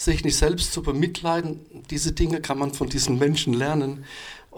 sich 0.00 0.24
nicht 0.24 0.36
selbst 0.36 0.72
zu 0.72 0.82
bemitleiden, 0.82 1.60
diese 1.90 2.12
Dinge 2.12 2.40
kann 2.40 2.58
man 2.58 2.72
von 2.72 2.88
diesen 2.88 3.18
Menschen 3.18 3.52
lernen. 3.52 4.04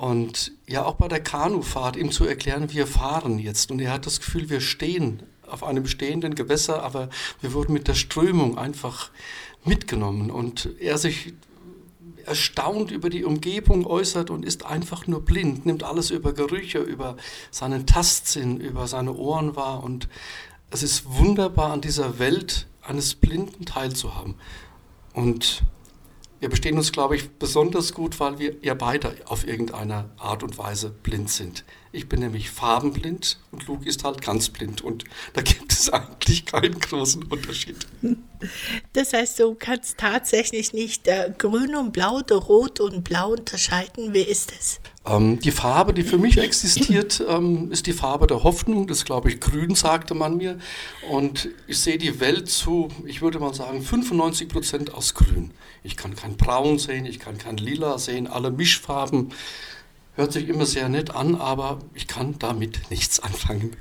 Und 0.02 0.50
ja, 0.66 0.84
auch 0.84 0.96
bei 0.96 1.06
der 1.06 1.22
Kanufahrt 1.22 1.94
ihm 1.94 2.10
zu 2.10 2.24
erklären, 2.24 2.72
wir 2.72 2.88
fahren 2.88 3.38
jetzt. 3.38 3.70
Und 3.70 3.78
er 3.78 3.92
hat 3.92 4.04
das 4.04 4.18
Gefühl, 4.18 4.50
wir 4.50 4.60
stehen 4.60 5.22
auf 5.46 5.62
einem 5.62 5.86
stehenden 5.86 6.34
Gewässer, 6.34 6.82
aber 6.82 7.08
wir 7.40 7.52
wurden 7.52 7.72
mit 7.72 7.86
der 7.86 7.94
Strömung 7.94 8.58
einfach 8.58 9.12
mitgenommen. 9.64 10.32
Und 10.32 10.70
er 10.80 10.98
sich 10.98 11.34
erstaunt 12.26 12.90
über 12.90 13.10
die 13.10 13.22
Umgebung 13.22 13.86
äußert 13.86 14.30
und 14.30 14.44
ist 14.44 14.66
einfach 14.66 15.06
nur 15.06 15.24
blind, 15.24 15.66
nimmt 15.66 15.84
alles 15.84 16.10
über 16.10 16.32
Gerüche, 16.32 16.80
über 16.80 17.16
seinen 17.52 17.86
Tastsinn, 17.86 18.58
über 18.58 18.88
seine 18.88 19.12
Ohren 19.14 19.54
wahr. 19.54 19.84
Und 19.84 20.08
es 20.72 20.82
ist 20.82 21.04
wunderbar, 21.12 21.72
an 21.72 21.80
dieser 21.80 22.18
Welt 22.18 22.66
eines 22.82 23.14
Blinden 23.14 23.66
teilzuhaben. 23.66 24.34
Und 25.14 25.62
wir 26.42 26.48
bestehen 26.48 26.76
uns, 26.76 26.90
glaube 26.90 27.14
ich, 27.14 27.30
besonders 27.30 27.94
gut, 27.94 28.18
weil 28.18 28.40
wir 28.40 28.56
ja 28.62 28.74
beide 28.74 29.14
auf 29.26 29.46
irgendeine 29.46 30.10
Art 30.18 30.42
und 30.42 30.58
Weise 30.58 30.90
blind 30.90 31.30
sind. 31.30 31.64
Ich 31.94 32.08
bin 32.08 32.20
nämlich 32.20 32.50
farbenblind 32.50 33.38
und 33.50 33.66
Luke 33.66 33.86
ist 33.86 34.02
halt 34.02 34.22
ganz 34.22 34.48
blind 34.48 34.80
und 34.80 35.04
da 35.34 35.42
gibt 35.42 35.70
es 35.72 35.90
eigentlich 35.90 36.46
keinen 36.46 36.80
großen 36.80 37.24
Unterschied. 37.24 37.76
Das 38.94 39.12
heißt, 39.12 39.38
du 39.38 39.54
kannst 39.54 39.98
tatsächlich 39.98 40.72
nicht 40.72 41.06
äh, 41.06 41.32
grün 41.36 41.76
und 41.76 41.92
blau 41.92 42.20
oder 42.20 42.36
rot 42.36 42.80
und 42.80 43.04
blau 43.04 43.32
unterscheiden. 43.32 44.14
Wie 44.14 44.22
ist 44.22 44.52
es? 44.58 44.80
Ähm, 45.04 45.38
die 45.38 45.50
Farbe, 45.50 45.92
die 45.92 46.02
für 46.02 46.16
mich 46.16 46.38
existiert, 46.38 47.22
ähm, 47.28 47.70
ist 47.70 47.86
die 47.86 47.92
Farbe 47.92 48.26
der 48.26 48.42
Hoffnung. 48.42 48.86
Das 48.86 49.04
glaube 49.04 49.30
ich 49.30 49.38
grün, 49.38 49.74
sagte 49.74 50.14
man 50.14 50.38
mir. 50.38 50.58
Und 51.10 51.50
ich 51.66 51.78
sehe 51.78 51.98
die 51.98 52.20
Welt 52.20 52.48
zu, 52.48 52.88
ich 53.04 53.20
würde 53.20 53.38
mal 53.38 53.52
sagen, 53.52 53.82
95 53.82 54.48
Prozent 54.48 54.94
aus 54.94 55.14
grün. 55.14 55.52
Ich 55.82 55.96
kann 55.96 56.16
kein 56.16 56.38
Braun 56.38 56.78
sehen, 56.78 57.04
ich 57.04 57.18
kann 57.18 57.36
kein 57.36 57.58
Lila 57.58 57.98
sehen, 57.98 58.26
alle 58.26 58.50
Mischfarben. 58.50 59.32
Hört 60.14 60.32
sich 60.32 60.48
immer 60.48 60.66
sehr 60.66 60.88
nett 60.88 61.14
an, 61.14 61.34
aber 61.34 61.78
ich 61.94 62.06
kann 62.06 62.38
damit 62.38 62.90
nichts 62.90 63.20
anfangen. 63.20 63.76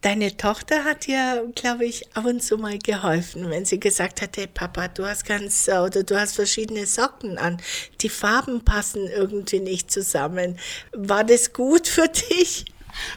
Deine 0.00 0.36
Tochter 0.36 0.84
hat 0.84 1.06
dir, 1.06 1.50
glaube 1.54 1.84
ich, 1.84 2.16
ab 2.16 2.26
und 2.26 2.42
zu 2.42 2.58
mal 2.58 2.78
geholfen, 2.78 3.50
wenn 3.50 3.64
sie 3.64 3.80
gesagt 3.80 4.22
hat, 4.22 4.36
hey 4.36 4.46
Papa, 4.46 4.88
du 4.88 5.04
hast 5.04 5.26
ganz 5.26 5.68
oder 5.68 6.04
du 6.04 6.18
hast 6.18 6.36
verschiedene 6.36 6.86
Socken 6.86 7.38
an. 7.38 7.56
Die 8.02 8.08
Farben 8.08 8.64
passen 8.64 9.08
irgendwie 9.08 9.58
nicht 9.58 9.90
zusammen. 9.90 10.58
War 10.92 11.24
das 11.24 11.52
gut 11.52 11.88
für 11.88 12.08
dich? 12.08 12.66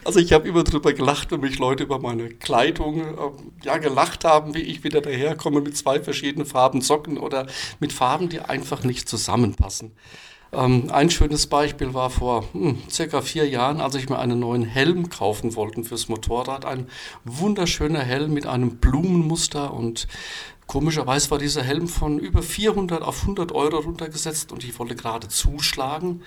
Also 0.03 0.19
ich 0.19 0.33
habe 0.33 0.47
immer 0.47 0.63
drüber 0.63 0.93
gelacht, 0.93 1.31
wenn 1.31 1.41
mich 1.41 1.59
Leute 1.59 1.83
über 1.83 1.99
meine 1.99 2.29
Kleidung 2.29 2.99
äh, 2.99 3.65
ja 3.65 3.77
gelacht 3.77 4.25
haben, 4.25 4.53
wie 4.55 4.61
ich 4.61 4.83
wieder 4.83 5.01
daherkomme 5.01 5.61
mit 5.61 5.77
zwei 5.77 6.01
verschiedenen 6.01 6.45
Farben 6.45 6.81
Socken 6.81 7.17
oder 7.17 7.47
mit 7.79 7.93
Farben, 7.93 8.29
die 8.29 8.39
einfach 8.39 8.83
nicht 8.83 9.07
zusammenpassen. 9.07 9.91
Ähm, 10.51 10.89
ein 10.91 11.09
schönes 11.09 11.47
Beispiel 11.47 11.93
war 11.93 12.09
vor 12.09 12.45
hm, 12.53 12.79
circa 12.89 13.21
vier 13.21 13.47
Jahren, 13.47 13.81
als 13.81 13.95
ich 13.95 14.09
mir 14.09 14.19
einen 14.19 14.39
neuen 14.39 14.63
Helm 14.63 15.09
kaufen 15.09 15.55
wollte 15.55 15.83
fürs 15.83 16.09
Motorrad. 16.09 16.65
Ein 16.65 16.87
wunderschöner 17.23 18.01
Helm 18.01 18.33
mit 18.33 18.47
einem 18.47 18.77
Blumenmuster 18.77 19.73
und 19.73 20.07
komischerweise 20.65 21.29
war 21.31 21.37
dieser 21.37 21.63
Helm 21.63 21.87
von 21.87 22.19
über 22.19 22.41
400 22.41 23.03
auf 23.03 23.21
100 23.21 23.51
Euro 23.51 23.77
runtergesetzt 23.77 24.51
und 24.51 24.63
ich 24.63 24.77
wollte 24.79 24.95
gerade 24.95 25.27
zuschlagen. 25.27 26.23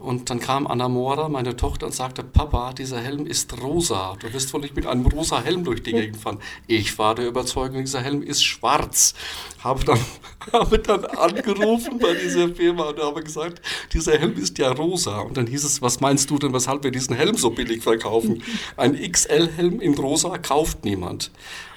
Und 0.00 0.30
dann 0.30 0.40
kam 0.40 0.66
Anna 0.66 0.88
Mora, 0.88 1.28
meine 1.28 1.56
Tochter, 1.56 1.84
und 1.84 1.94
sagte, 1.94 2.24
Papa, 2.24 2.72
dieser 2.72 3.00
Helm 3.00 3.26
ist 3.26 3.60
rosa. 3.60 4.16
Du 4.18 4.32
wirst 4.32 4.52
wohl 4.54 4.62
nicht 4.62 4.74
mit 4.74 4.86
einem 4.86 5.06
rosa 5.06 5.42
Helm 5.42 5.62
durch 5.62 5.82
die 5.82 5.92
Gegend 5.92 6.16
fahren. 6.16 6.38
Ich 6.66 6.98
war 6.98 7.14
der 7.14 7.26
Überzeugung, 7.26 7.80
dieser 7.80 8.00
Helm 8.00 8.22
ist 8.22 8.42
schwarz. 8.42 9.12
Habe 9.62 9.84
dann, 9.84 10.00
habe 10.54 10.78
dann 10.78 11.04
angerufen 11.04 11.98
bei 11.98 12.14
dieser 12.14 12.48
Firma 12.48 12.84
und 12.84 12.98
habe 12.98 13.22
gesagt, 13.22 13.60
dieser 13.92 14.18
Helm 14.18 14.38
ist 14.38 14.56
ja 14.56 14.72
rosa. 14.72 15.18
Und 15.20 15.36
dann 15.36 15.46
hieß 15.46 15.64
es, 15.64 15.82
was 15.82 16.00
meinst 16.00 16.30
du 16.30 16.38
denn, 16.38 16.54
weshalb 16.54 16.82
wir 16.82 16.90
diesen 16.90 17.14
Helm 17.14 17.36
so 17.36 17.50
billig 17.50 17.82
verkaufen? 17.82 18.42
Ein 18.78 18.94
XL-Helm 18.96 19.80
in 19.80 19.94
rosa 19.94 20.38
kauft 20.38 20.82
niemand. 20.82 21.30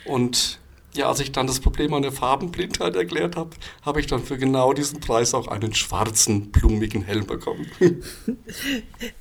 Und 0.05 0.59
ja, 0.95 1.07
als 1.07 1.19
ich 1.19 1.31
dann 1.31 1.47
das 1.47 1.59
Problem 1.59 1.93
an 1.93 2.03
der 2.03 2.11
Farbenblindheit 2.11 2.95
erklärt 2.95 3.35
habe, 3.35 3.51
habe 3.81 3.99
ich 3.99 4.07
dann 4.07 4.23
für 4.23 4.37
genau 4.37 4.73
diesen 4.73 4.99
Preis 4.99 5.33
auch 5.33 5.47
einen 5.47 5.73
schwarzen, 5.73 6.51
blumigen 6.51 7.03
Helm 7.03 7.25
bekommen. 7.25 7.67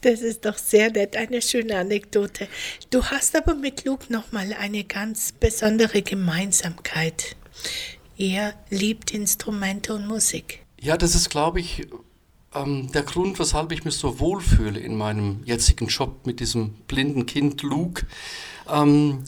Das 0.03 0.21
ist 0.21 0.45
doch 0.45 0.59
sehr 0.59 0.91
nett, 0.91 1.17
eine 1.17 1.43
schöne 1.43 1.77
Anekdote. 1.77 2.49
Du 2.91 3.05
hast 3.05 3.37
aber 3.37 3.55
mit 3.55 3.85
Luke 3.85 4.13
nochmal 4.13 4.53
eine 4.53 4.85
ganz 4.85 5.33
besondere 5.33 6.03
Gemeinsamkeit. 6.03 7.37
Er 8.17 8.55
liebt 8.71 9.13
Instrumente 9.13 9.95
und 9.95 10.07
Musik. 10.07 10.65
Ja, 10.81 10.97
das 10.97 11.15
ist, 11.15 11.31
glaube 11.31 11.61
ich, 11.61 11.87
ähm, 12.55 12.91
der 12.93 13.03
Grund, 13.03 13.39
weshalb 13.39 13.73
ich 13.73 13.85
mich 13.85 13.95
so 13.95 14.21
wohlfühle 14.21 14.79
in 14.79 14.97
meinem 14.97 15.43
jetzigen 15.45 15.87
Job 15.87 16.27
mit 16.27 16.41
diesem 16.41 16.75
blinden 16.87 17.27
Kind 17.27 17.63
Luke. 17.63 18.07
Ähm, 18.71 19.25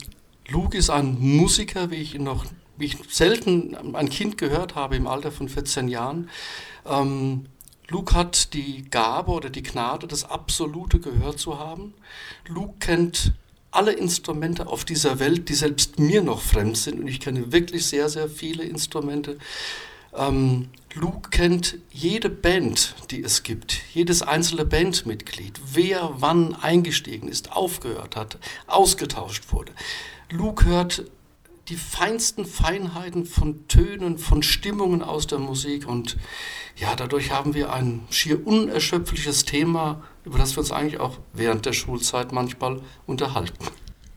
Luke 0.47 0.77
ist 0.77 0.89
ein 0.89 1.17
Musiker, 1.19 1.89
wie 1.89 1.95
ich 1.95 2.15
ihn 2.15 2.23
noch, 2.23 2.45
wie 2.77 2.85
ich 2.85 2.97
selten 3.09 3.95
ein 3.95 4.09
Kind 4.09 4.37
gehört 4.37 4.75
habe 4.75 4.95
im 4.95 5.07
Alter 5.07 5.31
von 5.31 5.49
14 5.49 5.87
Jahren. 5.87 6.29
Ähm, 6.85 7.45
Luke 7.87 8.15
hat 8.15 8.53
die 8.53 8.83
Gabe 8.89 9.31
oder 9.31 9.49
die 9.49 9.63
Gnade, 9.63 10.07
das 10.07 10.23
absolute 10.23 10.99
Gehör 10.99 11.37
zu 11.37 11.59
haben. 11.59 11.93
Luke 12.47 12.75
kennt 12.79 13.33
alle 13.71 13.91
Instrumente 13.91 14.67
auf 14.67 14.85
dieser 14.85 15.19
Welt, 15.19 15.49
die 15.49 15.53
selbst 15.53 15.99
mir 15.99 16.21
noch 16.21 16.41
fremd 16.41 16.77
sind. 16.77 16.99
Und 16.99 17.07
ich 17.07 17.19
kenne 17.19 17.51
wirklich 17.51 17.85
sehr, 17.85 18.09
sehr 18.09 18.29
viele 18.29 18.63
Instrumente. 18.63 19.37
Ähm, 20.15 20.69
Luke 20.93 21.29
kennt 21.29 21.77
jede 21.91 22.29
Band, 22.29 22.95
die 23.11 23.21
es 23.21 23.43
gibt, 23.43 23.81
jedes 23.93 24.21
einzelne 24.21 24.63
Bandmitglied, 24.65 25.59
wer 25.73 26.09
wann 26.19 26.55
eingestiegen 26.55 27.27
ist, 27.27 27.51
aufgehört 27.51 28.15
hat, 28.15 28.37
ausgetauscht 28.65 29.51
wurde. 29.51 29.73
Luke 30.29 30.65
hört 30.65 31.05
die 31.69 31.75
feinsten 31.75 32.45
Feinheiten 32.45 33.25
von 33.25 33.67
Tönen, 33.67 34.17
von 34.17 34.43
Stimmungen 34.43 35.01
aus 35.01 35.27
der 35.27 35.39
Musik 35.39 35.87
und 35.87 36.17
ja, 36.75 36.95
dadurch 36.95 37.31
haben 37.31 37.53
wir 37.53 37.73
ein 37.73 38.01
schier 38.11 38.45
unerschöpfliches 38.45 39.45
Thema, 39.45 40.03
über 40.25 40.37
das 40.37 40.55
wir 40.55 40.59
uns 40.59 40.71
eigentlich 40.71 40.99
auch 40.99 41.17
während 41.33 41.65
der 41.65 41.73
Schulzeit 41.73 42.31
manchmal 42.31 42.81
unterhalten. 43.07 43.65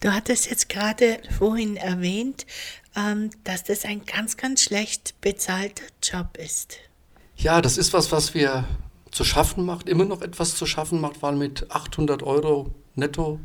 Du 0.01 0.13
hattest 0.13 0.51
jetzt 0.51 0.69
gerade 0.69 1.21
vorhin 1.39 1.77
erwähnt, 1.77 2.47
ähm, 2.95 3.31
dass 3.45 3.65
das 3.65 3.85
ein 3.85 4.05
ganz, 4.05 4.37
ganz 4.37 4.63
schlecht 4.63 5.15
bezahlter 5.21 5.85
Job 6.03 6.37
ist. 6.37 6.77
Ja, 7.37 7.61
das 7.61 7.79
ist 7.79 7.93
was, 7.93 8.13
was 8.13 8.35
wir 8.35 8.65
zu 9.11 9.25
schaffen 9.25 9.65
macht, 9.65 9.89
immer 9.89 10.05
noch 10.05 10.23
etwas 10.23 10.55
zu 10.55 10.67
schaffen 10.67 11.01
macht, 11.01 11.23
weil 11.23 11.35
mit 11.35 11.71
800 11.71 12.23
Euro 12.23 12.75
netto 12.95 13.41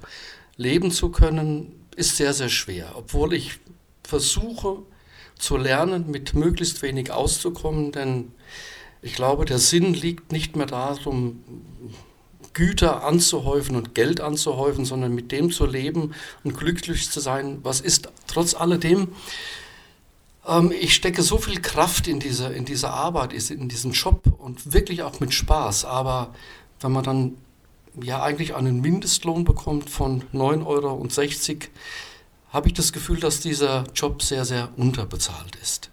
leben 0.58 0.92
zu 0.92 1.10
können, 1.10 1.83
ist 1.94 2.18
sehr, 2.18 2.34
sehr 2.34 2.50
schwer. 2.50 2.94
Obwohl 2.96 3.34
ich 3.34 3.60
versuche 4.04 4.80
zu 5.38 5.58
lernen, 5.58 6.10
mit 6.12 6.34
möglichst 6.34 6.82
wenig 6.82 7.12
auszukommen, 7.12 7.92
denn 7.92 8.32
Ich 9.06 9.16
glaube, 9.16 9.44
der 9.44 9.60
Sinn 9.60 9.94
liegt 9.94 10.32
nicht 10.32 10.56
mehr 10.56 10.66
darum, 10.66 11.44
Güter 12.54 13.04
anzuhäufen 13.04 13.76
und 13.76 13.96
Geld 13.96 14.22
anzuhäufen, 14.22 14.86
sondern 14.86 15.14
mit 15.14 15.34
dem 15.34 15.52
zu 15.52 15.66
leben 15.66 16.14
und 16.46 16.58
glücklich 16.58 17.12
zu 17.12 17.20
sein, 17.20 17.60
was 17.64 17.82
ist. 17.82 18.10
Trotz 18.28 18.54
alledem, 18.54 19.10
ähm, 20.48 20.72
ich 20.72 20.94
stecke 20.94 21.22
so 21.22 21.38
viel 21.38 21.62
Kraft 21.62 22.08
in 22.08 22.22
diese, 22.22 22.48
in 22.48 22.64
diese 22.64 22.92
Arbeit, 22.92 23.34
in 23.34 23.68
diesen 23.68 23.92
Job 23.92 24.22
und 24.38 24.72
wirklich 24.72 25.04
auch 25.04 25.20
mit 25.20 25.34
Spaß. 25.34 25.84
Aber 25.84 26.34
wenn 26.80 26.94
man 26.94 27.04
dann 27.04 27.38
ja 28.02 28.22
eigentlich 28.22 28.56
einen 28.56 28.82
Mindestlohn 28.82 29.44
bekommt 29.44 29.90
von 29.90 30.24
9,60 30.34 30.66
Euro, 30.66 31.08
habe 32.50 32.68
ich 32.68 32.74
das 32.74 32.94
Gefühl, 32.94 33.20
dass 33.20 33.40
dieser 33.40 33.86
Job 33.96 34.22
sehr, 34.22 34.46
sehr 34.46 34.70
unterbezahlt 34.78 35.56
ist. 35.62 35.90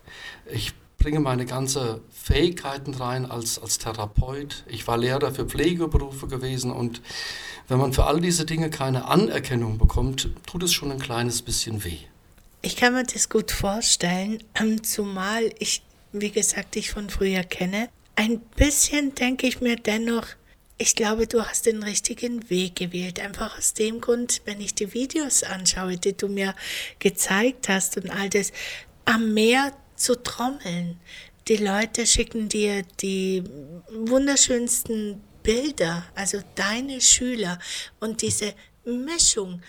Ich 0.52 0.73
bringe 0.99 1.21
meine 1.21 1.47
ganze 1.47 2.02
Fähigkeiten 2.11 2.95
rein 2.95 3.25
als, 3.25 3.59
als 3.59 3.78
Therapeut. 3.78 4.64
Ich 4.69 4.87
war 4.87 4.99
Lehrer 4.99 5.33
für 5.33 5.47
Pflegeberufe 5.47 6.28
gewesen 6.28 6.71
und 6.71 7.00
wenn 7.69 7.78
man 7.78 7.92
für 7.92 8.04
all 8.04 8.21
diese 8.21 8.45
Dinge 8.45 8.69
keine 8.69 9.07
Anerkennung 9.07 9.78
bekommt, 9.78 10.28
tut 10.47 10.62
es 10.62 10.73
schon 10.73 10.92
ein 10.92 10.99
kleines 10.99 11.40
bisschen 11.42 11.85
weh. 11.85 11.99
Ich 12.62 12.76
kann 12.76 12.92
mir 12.92 13.04
das 13.04 13.30
gut 13.30 13.50
vorstellen, 13.50 14.42
ähm, 14.54 14.83
zumal 14.83 15.50
ich, 15.59 15.83
wie 16.12 16.30
gesagt, 16.30 16.75
dich 16.75 16.90
von 16.90 17.09
früher 17.09 17.42
kenne. 17.42 17.88
Ein 18.16 18.40
bisschen 18.57 19.14
denke 19.14 19.47
ich 19.47 19.62
mir 19.62 19.76
dennoch, 19.76 20.26
ich 20.80 20.94
glaube, 20.94 21.26
du 21.26 21.44
hast 21.44 21.66
den 21.66 21.82
richtigen 21.82 22.49
Weg 22.49 22.76
gewählt. 22.76 23.20
Einfach 23.20 23.58
aus 23.58 23.75
dem 23.75 24.00
Grund, 24.00 24.40
wenn 24.46 24.62
ich 24.62 24.75
die 24.75 24.94
Videos 24.94 25.42
anschaue, 25.42 25.99
die 25.99 26.16
du 26.16 26.26
mir 26.26 26.54
gezeigt 26.99 27.68
hast 27.68 27.99
und 27.99 28.08
all 28.08 28.30
das, 28.30 28.50
am 29.04 29.34
Meer 29.34 29.75
zu 29.96 30.14
trommeln. 30.22 30.99
Die 31.49 31.58
Leute 31.58 32.06
schicken 32.06 32.49
dir 32.49 32.82
die 33.02 33.44
wunderschönsten 33.92 35.20
Bilder, 35.42 36.06
also 36.14 36.38
deine 36.54 37.02
Schüler 37.02 37.58
und 37.99 38.22
diese 38.22 38.54
Mischung, 38.87 39.60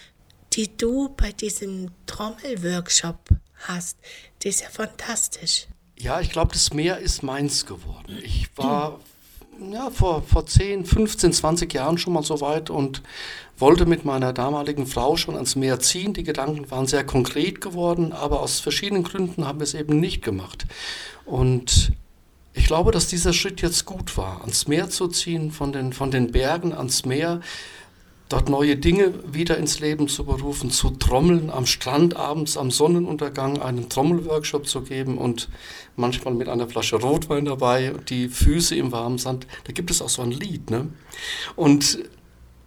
die 0.54 0.78
du 0.78 1.10
bei 1.10 1.34
diesem 1.34 1.92
Trommelworkshop 2.06 3.20
hast, 3.68 3.98
die 4.42 4.48
ist 4.48 4.62
ja 4.62 4.70
fantastisch. 4.70 5.68
Ja, 5.98 6.22
ich 6.22 6.30
glaube, 6.30 6.54
das 6.54 6.72
Meer 6.72 7.00
ist 7.00 7.22
meins 7.22 7.66
geworden. 7.66 8.18
Ich 8.24 8.48
war 8.58 9.02
ja, 9.70 9.90
vor, 9.90 10.24
vor 10.24 10.46
10, 10.46 10.86
15, 10.86 11.34
20 11.34 11.74
Jahren 11.74 11.98
schon 11.98 12.14
mal 12.14 12.24
so 12.24 12.42
weit 12.42 12.70
und 12.70 13.02
wollte 13.58 13.86
mit 13.86 14.06
meiner 14.06 14.34
damaligen 14.34 14.88
Frau 14.88 15.18
schon 15.18 15.36
ans 15.36 15.56
Meer 15.56 15.80
ziehen. 15.80 16.14
Die 16.14 16.24
Gedanken 16.24 16.70
waren 16.72 16.88
sehr 16.88 17.06
konkret 17.06 17.62
geworden, 17.62 18.12
aber 18.12 18.42
aus 18.42 18.60
verschiedenen 18.60 19.04
Gründen 19.04 19.46
haben 19.46 19.60
wir 19.60 19.64
es 19.64 19.74
eben 19.74 20.00
nicht 20.00 20.24
gemacht. 20.24 20.66
Und 21.26 21.94
ich 22.54 22.66
glaube, 22.66 22.92
dass 22.92 23.08
dieser 23.08 23.34
Schritt 23.34 23.62
jetzt 23.62 23.86
gut 23.86 24.18
war, 24.18 24.42
ans 24.42 24.68
Meer 24.68 24.90
zu 24.90 25.08
ziehen, 25.08 25.52
von 25.52 25.72
den, 25.72 25.94
von 25.94 26.12
den 26.12 26.32
Bergen 26.32 26.74
ans 26.74 27.06
Meer 27.06 27.42
dort 28.32 28.50
neue 28.50 28.78
Dinge 28.78 29.14
wieder 29.32 29.58
ins 29.58 29.80
Leben 29.80 30.08
zu 30.08 30.24
berufen, 30.24 30.72
zu 30.72 30.92
trommeln, 30.92 31.50
am 31.50 31.66
Strand 31.66 32.16
abends 32.16 32.58
am 32.58 32.72
Sonnenuntergang 32.72 33.62
einen 33.62 33.90
Trommelworkshop 33.90 34.68
zu 34.68 34.82
geben 34.82 35.18
und 35.18 35.50
manchmal 35.96 36.34
mit 36.34 36.48
einer 36.48 36.68
Flasche 36.68 36.98
Rotwein 36.98 37.46
dabei, 37.46 37.94
die 38.10 38.30
Füße 38.30 38.76
im 38.76 38.92
warmen 38.92 39.18
Sand. 39.18 39.48
Da 39.66 39.74
gibt 39.74 39.92
es 39.92 40.02
auch 40.02 40.10
so 40.10 40.22
ein 40.22 40.32
Lied. 40.32 40.70
Ne? 40.70 40.90
Und 41.56 42.00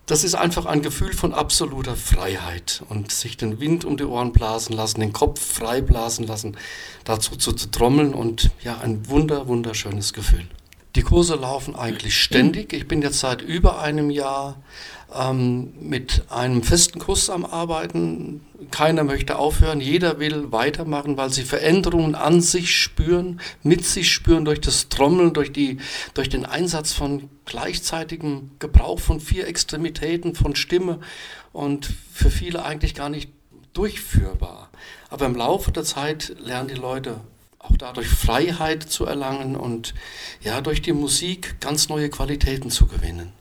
das 0.07 0.23
ist 0.23 0.35
einfach 0.35 0.67
ein 0.67 0.83
Gefühl 0.83 1.15
von 1.15 1.33
absoluter 1.33 1.97
Freiheit 1.97 2.83
und 2.91 3.11
sich 3.11 3.39
den 3.39 3.59
Wind 3.59 3.87
um 3.87 3.97
die 3.97 4.05
Ohren 4.05 4.33
blasen 4.33 4.77
lassen, 4.77 5.01
den 5.01 5.15
Kopf 5.15 5.41
frei 5.41 5.81
blasen 5.81 6.27
lassen, 6.27 6.59
dazu 7.05 7.37
zu, 7.37 7.53
zu 7.53 7.71
trommeln 7.71 8.13
und 8.13 8.51
ja, 8.63 8.79
ein 8.79 9.09
wunder, 9.09 9.49
wunderschönes 9.49 10.13
Gefühl. 10.13 10.47
Die 10.97 11.03
Kurse 11.03 11.35
laufen 11.35 11.75
eigentlich 11.75 12.23
ständig. 12.23 12.73
Ich 12.73 12.87
bin 12.87 13.03
jetzt 13.03 13.19
seit 13.19 13.43
über 13.43 13.81
einem 13.81 14.11
Jahr 14.11 14.63
ähm, 15.13 15.73
mit 15.81 16.23
einem 16.31 16.63
festen 16.63 17.01
Kurs 17.01 17.31
am 17.31 17.45
Arbeiten. 17.45 18.47
Keiner 18.71 19.03
möchte 19.03 19.37
aufhören, 19.37 19.81
jeder 19.81 20.21
will 20.21 20.53
weitermachen, 20.53 21.17
weil 21.17 21.31
sie 21.31 21.43
Veränderungen 21.43 22.15
an 22.15 22.41
sich 22.41 22.77
spüren, 22.77 23.41
mit 23.65 23.85
sich 23.85 24.13
spüren 24.13 24.45
durch 24.45 24.61
das 24.61 24.89
Trommeln, 24.89 25.33
durch, 25.33 25.51
die, 25.51 25.79
durch 26.15 26.29
den 26.29 26.47
Einsatz 26.47 26.93
von 26.93 27.29
gleichzeitigem 27.45 28.53
Gebrauch 28.61 29.01
von 29.01 29.19
vier 29.19 29.49
Extremitäten, 29.49 30.37
von 30.37 30.55
Stimme 30.55 31.01
und 31.53 31.93
für 32.13 32.31
viele 32.31 32.65
eigentlich 32.65 32.95
gar 32.95 33.09
nicht 33.09 33.31
durchführbar. 33.73 34.71
Aber 35.11 35.27
im 35.27 35.35
Laufe 35.35 35.73
der 35.73 35.83
Zeit 35.83 36.37
lernen 36.39 36.69
die 36.69 36.75
Leute 36.75 37.21
auch 37.65 37.77
dadurch 37.77 38.09
Freiheit 38.09 38.83
zu 38.83 39.07
erlangen 39.07 39.55
und 39.57 39.95
ja, 40.43 40.61
durch 40.61 40.83
die 40.83 40.93
Musik 40.93 41.61
ganz 41.61 41.89
neue 41.89 42.11
Qualitäten 42.11 42.71
zu 42.71 42.87
gewinnen. 42.87 43.33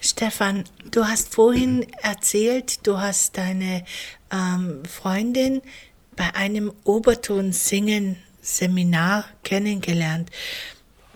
Stefan, 0.00 0.64
du 0.90 1.04
hast 1.04 1.34
vorhin 1.34 1.86
erzählt, 2.02 2.86
du 2.86 2.98
hast 2.98 3.36
deine 3.36 3.84
ähm, 4.30 4.84
Freundin 4.84 5.60
bei 6.14 6.32
einem 6.34 6.72
Oberton-Singen-Seminar 6.84 9.24
kennengelernt. 9.42 10.30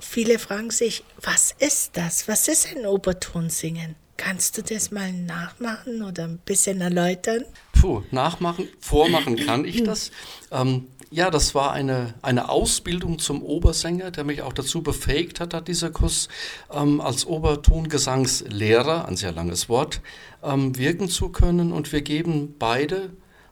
Viele 0.01 0.41
fragen 0.41 0.71
sich, 0.71 1.05
was 1.21 1.55
ist 1.59 1.97
das? 1.97 2.29
Was 2.29 2.49
ist 2.49 2.75
ein 2.75 2.87
Obertonsingen? 2.87 3.95
Kannst 4.17 4.59
du 4.59 4.63
das 4.63 4.91
mal 4.91 5.13
nachmachen 5.13 6.03
oder 6.03 6.25
ein 6.25 6.39
bisschen 6.39 6.81
erläutern? 6.81 7.45
Puh, 7.73 8.03
nachmachen, 8.11 8.69
vormachen 8.79 9.37
kann 9.37 9.65
ich 9.65 9.85
das. 9.85 10.11
Ähm, 10.51 10.89
ja, 11.13 11.31
das 11.31 11.55
war 11.55 11.73
eine, 11.73 12.15
eine 12.23 12.49
Ausbildung 12.49 13.19
zum 13.19 13.43
Obersänger, 13.43 14.11
der 14.11 14.25
mich 14.25 14.41
auch 14.43 14.55
dazu 14.55 14.83
befähigt 14.83 15.41
hat, 15.41 15.53
hat 15.53 15.69
dieser 15.69 15.91
Kurs 15.91 16.29
ähm, 16.73 17.01
als 17.03 17.27
Obertongesangslehrer, 17.27 19.07
ein 19.07 19.17
sehr 19.17 19.33
langes 19.33 19.69
Wort, 19.69 20.01
ähm, 20.43 20.77
wirken 20.79 21.09
zu 21.09 21.29
können. 21.29 21.71
Und 21.71 21.93
wir 21.93 22.01
geben 22.01 22.55
beide, 22.59 23.11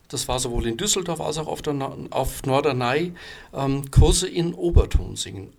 das 0.08 0.26
war 0.26 0.38
sowohl 0.38 0.66
in 0.66 0.78
Düsseldorf 0.78 1.20
als 1.20 1.36
auch 1.36 1.48
auf, 1.48 1.60
der, 1.60 1.74
auf 2.08 2.42
Norderney, 2.44 3.12
ähm, 3.52 3.90
Kurse 3.90 4.26
in 4.26 4.54
Obertonsingen. 4.54 5.52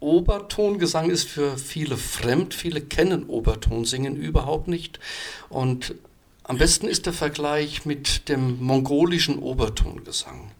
Obertongesang 0.00 1.10
ist 1.10 1.28
für 1.28 1.56
viele 1.56 1.96
fremd, 1.96 2.54
viele 2.54 2.80
kennen 2.80 3.24
Obertonsingen 3.28 4.16
überhaupt 4.16 4.66
nicht. 4.66 4.98
Und 5.48 5.94
am 6.42 6.58
besten 6.58 6.86
ist 6.86 7.06
der 7.06 7.12
Vergleich 7.12 7.86
mit 7.86 8.28
dem 8.28 8.62
mongolischen 8.62 9.38
Obertongesang. 9.38 10.50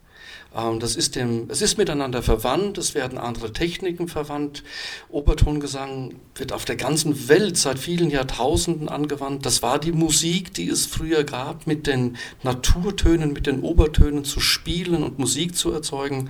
Ähm, 0.55 0.79
das 0.79 0.95
ist 0.95 1.15
dem, 1.15 1.49
es 1.49 1.61
ist 1.61 1.77
miteinander 1.77 2.21
verwandt, 2.23 2.77
es 2.77 2.95
werden 2.95 3.17
andere 3.17 3.53
Techniken 3.53 4.07
verwandt. 4.07 4.63
Obertongesang 5.09 6.15
wird 6.35 6.53
auf 6.53 6.65
der 6.65 6.75
ganzen 6.75 7.27
Welt 7.29 7.57
seit 7.57 7.79
vielen 7.79 8.09
Jahrtausenden 8.09 8.89
angewandt. 8.89 9.45
Das 9.45 9.61
war 9.61 9.79
die 9.79 9.91
Musik, 9.91 10.53
die 10.53 10.69
es 10.69 10.85
früher 10.85 11.23
gab, 11.23 11.67
mit 11.67 11.87
den 11.87 12.17
Naturtönen, 12.43 13.33
mit 13.33 13.47
den 13.47 13.61
Obertönen 13.61 14.23
zu 14.23 14.39
spielen 14.39 15.03
und 15.03 15.19
Musik 15.19 15.55
zu 15.55 15.71
erzeugen. 15.71 16.29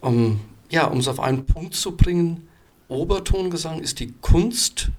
Um, 0.00 0.40
ja, 0.70 0.86
um 0.86 0.98
es 0.98 1.08
auf 1.08 1.20
einen 1.20 1.46
Punkt 1.46 1.74
zu 1.74 1.96
bringen, 1.96 2.48
Obertongesang 2.88 3.80
ist 3.80 4.00
die 4.00 4.12
Kunst, 4.20 4.90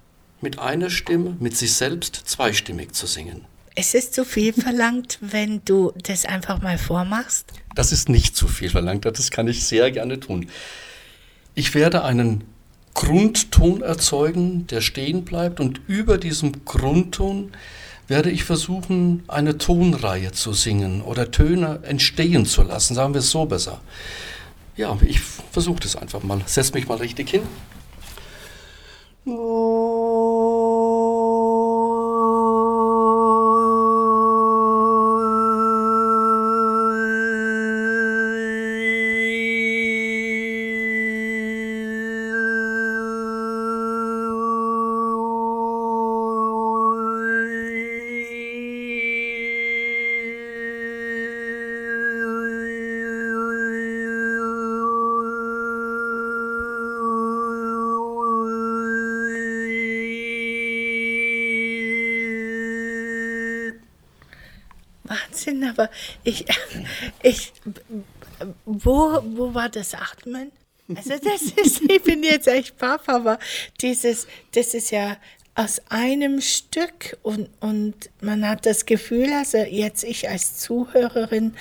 mit 0.42 0.58
einer 0.58 0.90
Stimme, 0.90 1.36
mit 1.38 1.56
sich 1.56 1.72
selbst 1.72 2.16
zweistimmig 2.16 2.92
zu 2.92 3.06
singen. 3.06 3.44
Es 3.74 3.94
ist 3.94 4.12
zu 4.14 4.24
viel 4.24 4.52
verlangt, 4.52 5.18
wenn 5.22 5.64
du 5.64 5.92
das 6.02 6.26
einfach 6.26 6.60
mal 6.60 6.76
vormachst? 6.76 7.46
Das 7.74 7.90
ist 7.90 8.08
nicht 8.08 8.36
zu 8.36 8.46
viel 8.46 8.68
verlangt, 8.68 9.06
das 9.06 9.30
kann 9.30 9.48
ich 9.48 9.64
sehr 9.64 9.90
gerne 9.90 10.20
tun. 10.20 10.48
Ich 11.54 11.74
werde 11.74 12.04
einen 12.04 12.44
Grundton 12.92 13.80
erzeugen, 13.80 14.66
der 14.66 14.82
stehen 14.82 15.24
bleibt 15.24 15.58
und 15.58 15.80
über 15.86 16.18
diesem 16.18 16.66
Grundton 16.66 17.52
werde 18.08 18.30
ich 18.30 18.44
versuchen, 18.44 19.22
eine 19.28 19.56
Tonreihe 19.56 20.32
zu 20.32 20.52
singen 20.52 21.00
oder 21.00 21.30
Töne 21.30 21.80
entstehen 21.82 22.44
zu 22.44 22.62
lassen, 22.62 22.94
sagen 22.94 23.14
wir 23.14 23.20
es 23.20 23.30
so 23.30 23.46
besser. 23.46 23.80
Ja, 24.76 24.98
ich 25.02 25.20
versuche 25.20 25.80
das 25.80 25.96
einfach 25.96 26.22
mal. 26.22 26.42
Setz 26.44 26.74
mich 26.74 26.88
mal 26.88 26.98
richtig 26.98 27.30
hin. 27.30 27.42
Wahnsinn, 65.04 65.64
aber 65.64 65.90
ich, 66.24 66.44
ich, 67.22 67.52
wo, 68.64 69.22
wo 69.24 69.54
war 69.54 69.68
das 69.68 69.94
Atmen? 69.94 70.52
Also 70.94 71.10
das 71.10 71.42
ist, 71.42 71.82
ich 71.82 72.02
bin 72.02 72.22
jetzt 72.22 72.48
echt 72.48 72.76
baff, 72.78 73.08
aber 73.08 73.38
dieses, 73.80 74.26
das 74.52 74.74
ist 74.74 74.90
ja 74.90 75.16
aus 75.54 75.80
einem 75.88 76.40
Stück 76.40 77.18
und, 77.22 77.48
und 77.60 78.10
man 78.20 78.48
hat 78.48 78.66
das 78.66 78.86
Gefühl, 78.86 79.32
also 79.32 79.58
jetzt 79.58 80.02
ich 80.04 80.28
als 80.28 80.58
Zuhörerin, 80.58 81.54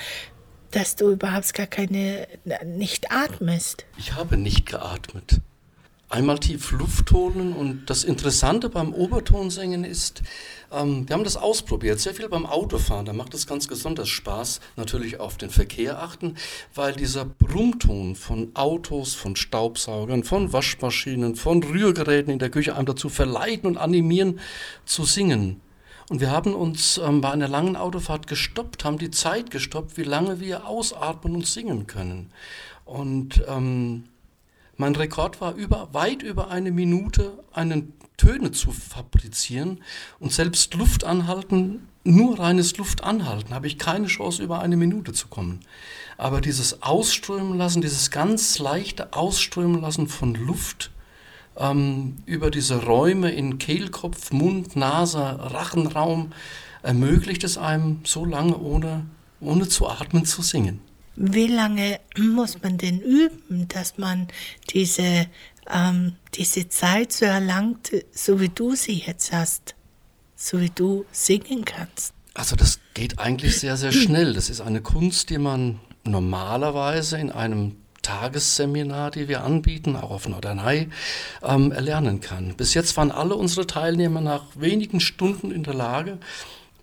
dass 0.72 0.96
du 0.96 1.12
überhaupt 1.12 1.54
gar 1.54 1.68
keine, 1.68 2.28
nicht 2.66 3.12
atmest. 3.12 3.86
Ich 3.98 4.14
habe 4.14 4.38
nicht 4.38 4.66
geatmet 4.66 5.42
einmal 6.12 6.39
tief 6.39 6.71
Luft 6.71 7.12
holen. 7.12 7.54
Und 7.54 7.89
das 7.89 8.04
Interessante 8.04 8.69
beim 8.69 8.93
Obertonsingen 8.93 9.84
ist, 9.84 10.21
ähm, 10.71 11.08
wir 11.08 11.15
haben 11.15 11.24
das 11.24 11.38
ausprobiert, 11.38 12.00
sehr 12.00 12.13
viel 12.13 12.30
beim 12.30 12.45
Autofahren. 12.45 13.06
Da 13.06 13.13
macht 13.13 13.34
es 13.34 13.47
ganz 13.47 13.67
besonders 13.67 14.10
Spaß, 14.10 14.62
natürlich 14.76 15.19
auf 15.19 15.38
den 15.38 15.50
Verkehr 15.50 16.02
achten, 16.02 16.36
weil 16.76 16.93
dieser 16.93 17.26
Brummton 17.26 18.15
von 18.15 18.52
Autos, 18.54 19.13
von 19.13 19.36
Staubsaugern, 19.36 20.24
von 20.24 20.54
Waschmaschinen, 20.54 21.36
von 21.36 21.63
Rührgeräten 21.63 22.32
in 22.32 22.39
der 22.39 22.50
Küche 22.50 22.76
einem 22.76 22.86
dazu 22.86 23.10
verleiten 23.10 23.67
und 23.67 23.78
animieren 23.78 24.39
zu 24.86 25.06
singen. 25.06 25.62
Und 26.10 26.19
wir 26.19 26.30
haben 26.30 26.54
uns 26.54 26.97
ähm, 26.97 27.21
bei 27.21 27.32
einer 27.32 27.47
langen 27.47 27.78
Autofahrt 27.78 28.28
gestoppt, 28.28 28.84
haben 28.84 28.97
die 28.97 29.12
Zeit 29.12 29.50
gestoppt, 29.50 29.97
wie 29.97 30.04
lange 30.04 30.41
wir 30.41 30.67
ausatmen 30.67 31.36
und 31.36 31.47
singen 31.47 31.88
können. 31.88 32.32
Und 32.84 33.41
ähm, 33.47 34.04
mein 34.82 34.96
Rekord 34.96 35.41
war 35.41 35.54
über, 35.54 35.89
weit 35.91 36.24
über 36.24 36.50
eine 36.50 36.72
Minute, 36.72 37.44
einen 37.54 37.94
Töne 38.17 38.52
zu 38.52 38.72
fabrizieren 38.72 39.84
und 40.20 40.34
selbst 40.34 40.74
Luft 40.74 41.04
anhalten, 41.04 41.88
nur 42.04 42.39
reines 42.39 42.78
Luft 42.78 43.04
anhalten, 43.04 43.54
habe 43.54 43.67
ich 43.67 43.78
keine 43.78 44.08
Chance, 44.08 44.41
über 44.41 44.60
eine 44.60 44.78
Minute 44.78 45.13
zu 45.13 45.28
kommen. 45.28 45.60
Aber 46.17 46.41
dieses 46.41 46.82
Ausströmen 46.82 47.60
lassen, 47.60 47.84
dieses 47.84 48.10
ganz 48.10 48.58
leichte 48.58 49.13
Ausströmen 49.13 49.82
lassen 49.82 50.08
von 50.08 50.34
Luft 50.34 50.89
ähm, 51.58 52.15
über 52.26 52.50
diese 52.50 52.84
Räume 52.84 53.32
in 53.32 53.60
Kehlkopf, 53.60 54.32
Mund, 54.32 54.76
Nase, 54.76 55.20
Rachenraum, 55.20 56.32
ermöglicht 56.82 57.44
es 57.44 57.60
einem 57.60 58.00
so 58.04 58.26
lange 58.26 58.58
ohne, 58.58 59.06
ohne 59.41 59.67
zu 59.67 59.88
atmen 59.88 60.26
zu 60.26 60.41
singen. 60.41 60.82
Wie 61.15 61.47
lange 61.47 62.00
muss 62.17 62.62
man 62.62 62.78
denn 62.78 63.00
üben, 63.00 63.67
dass 63.67 63.97
man 63.97 64.28
diese, 64.69 65.28
ähm, 65.69 66.15
diese 66.34 66.69
Zeit 66.69 67.12
so 67.12 67.26
erlangt, 67.26 67.91
so 68.12 68.39
wie 68.39 68.50
du 68.50 68.76
sie 68.76 69.04
jetzt 69.06 69.32
hast, 69.32 69.76
so 70.36 70.60
wie 70.60 70.71
du 70.74 71.06
singen 71.12 71.65
kannst? 71.65 72.13
Also 72.34 72.56
das 72.56 72.80
geht 72.93 73.19
eigentlich 73.19 73.60
sehr, 73.60 73.76
sehr 73.76 73.91
schnell. 73.91 74.34
Das 74.34 74.50
ist 74.50 74.62
eine 74.62 74.82
Kunst, 74.82 75.30
die 75.30 75.38
man 75.38 75.80
normalerweise 76.04 77.17
in 77.17 77.30
einem 77.30 77.76
Tagesseminar, 78.02 79.12
die 79.12 79.28
wir 79.28 79.43
anbieten, 79.43 79.95
auch 79.95 80.12
auf 80.12 80.28
Norderney, 80.28 80.89
ähm, 81.43 81.71
erlernen 81.71 82.19
kann. 82.19 82.56
Bis 82.56 82.74
jetzt 82.74 82.97
waren 82.97 83.12
alle 83.12 83.36
unsere 83.36 83.67
Teilnehmer 83.67 84.21
nach 84.21 84.45
wenigen 84.56 85.00
Stunden 85.00 85.52
in 85.52 85.63
der 85.63 85.76
Lage, 85.76 86.17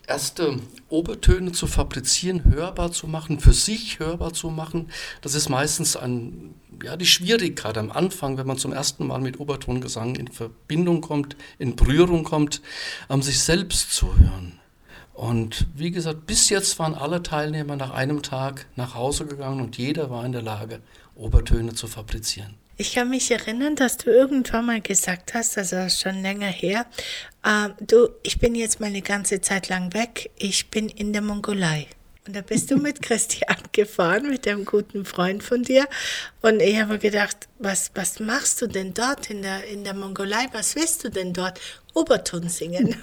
erste 0.08 0.58
Obertöne 0.88 1.52
zu 1.52 1.66
fabrizieren, 1.66 2.44
hörbar 2.44 2.90
zu 2.92 3.06
machen, 3.06 3.38
für 3.40 3.52
sich 3.52 3.98
hörbar 3.98 4.32
zu 4.32 4.48
machen. 4.50 4.90
Das 5.20 5.34
ist 5.34 5.48
meistens 5.48 5.96
ein, 5.96 6.54
ja, 6.82 6.96
die 6.96 7.06
Schwierigkeit 7.06 7.76
am 7.76 7.90
Anfang, 7.90 8.38
wenn 8.38 8.46
man 8.46 8.58
zum 8.58 8.72
ersten 8.72 9.06
Mal 9.06 9.20
mit 9.20 9.38
Obertongesang 9.38 10.16
in 10.16 10.28
Verbindung 10.28 11.02
kommt, 11.02 11.36
in 11.58 11.76
Berührung 11.76 12.24
kommt, 12.24 12.62
um 13.08 13.22
sich 13.22 13.40
selbst 13.40 13.92
zu 13.92 14.16
hören. 14.16 14.58
Und 15.12 15.66
wie 15.74 15.90
gesagt, 15.90 16.26
bis 16.26 16.48
jetzt 16.48 16.78
waren 16.78 16.94
alle 16.94 17.22
Teilnehmer 17.22 17.76
nach 17.76 17.90
einem 17.90 18.22
Tag 18.22 18.66
nach 18.76 18.94
Hause 18.94 19.26
gegangen 19.26 19.60
und 19.60 19.76
jeder 19.76 20.10
war 20.10 20.24
in 20.24 20.32
der 20.32 20.42
Lage, 20.42 20.80
Obertöne 21.16 21.74
zu 21.74 21.88
fabrizieren. 21.88 22.54
Ich 22.80 22.94
kann 22.94 23.10
mich 23.10 23.28
erinnern, 23.32 23.74
dass 23.74 23.96
du 23.96 24.08
irgendwann 24.08 24.66
mal 24.66 24.80
gesagt 24.80 25.34
hast, 25.34 25.58
also 25.58 25.88
schon 25.88 26.22
länger 26.22 26.46
her, 26.46 26.86
äh, 27.42 27.70
du, 27.80 28.10
ich 28.22 28.38
bin 28.38 28.54
jetzt 28.54 28.78
mal 28.78 28.86
eine 28.86 29.02
ganze 29.02 29.40
Zeit 29.40 29.68
lang 29.68 29.92
weg, 29.94 30.30
ich 30.38 30.70
bin 30.70 30.88
in 30.88 31.12
der 31.12 31.22
Mongolei. 31.22 31.88
Und 32.28 32.36
da 32.36 32.42
bist 32.42 32.70
du 32.70 32.76
mit 32.76 33.00
Christian 33.00 33.56
gefahren, 33.72 34.28
mit 34.28 34.46
einem 34.46 34.66
guten 34.66 35.06
Freund 35.06 35.42
von 35.42 35.62
dir. 35.62 35.88
Und 36.42 36.60
ich 36.60 36.78
habe 36.78 36.98
gedacht, 36.98 37.48
was, 37.58 37.90
was 37.94 38.20
machst 38.20 38.60
du 38.60 38.66
denn 38.66 38.92
dort 38.92 39.30
in 39.30 39.40
der, 39.40 39.64
in 39.64 39.82
der 39.82 39.94
Mongolei? 39.94 40.46
Was 40.52 40.76
willst 40.76 41.04
du 41.04 41.08
denn 41.08 41.32
dort? 41.32 41.58
Oberton 41.94 42.48
singen. 42.48 42.94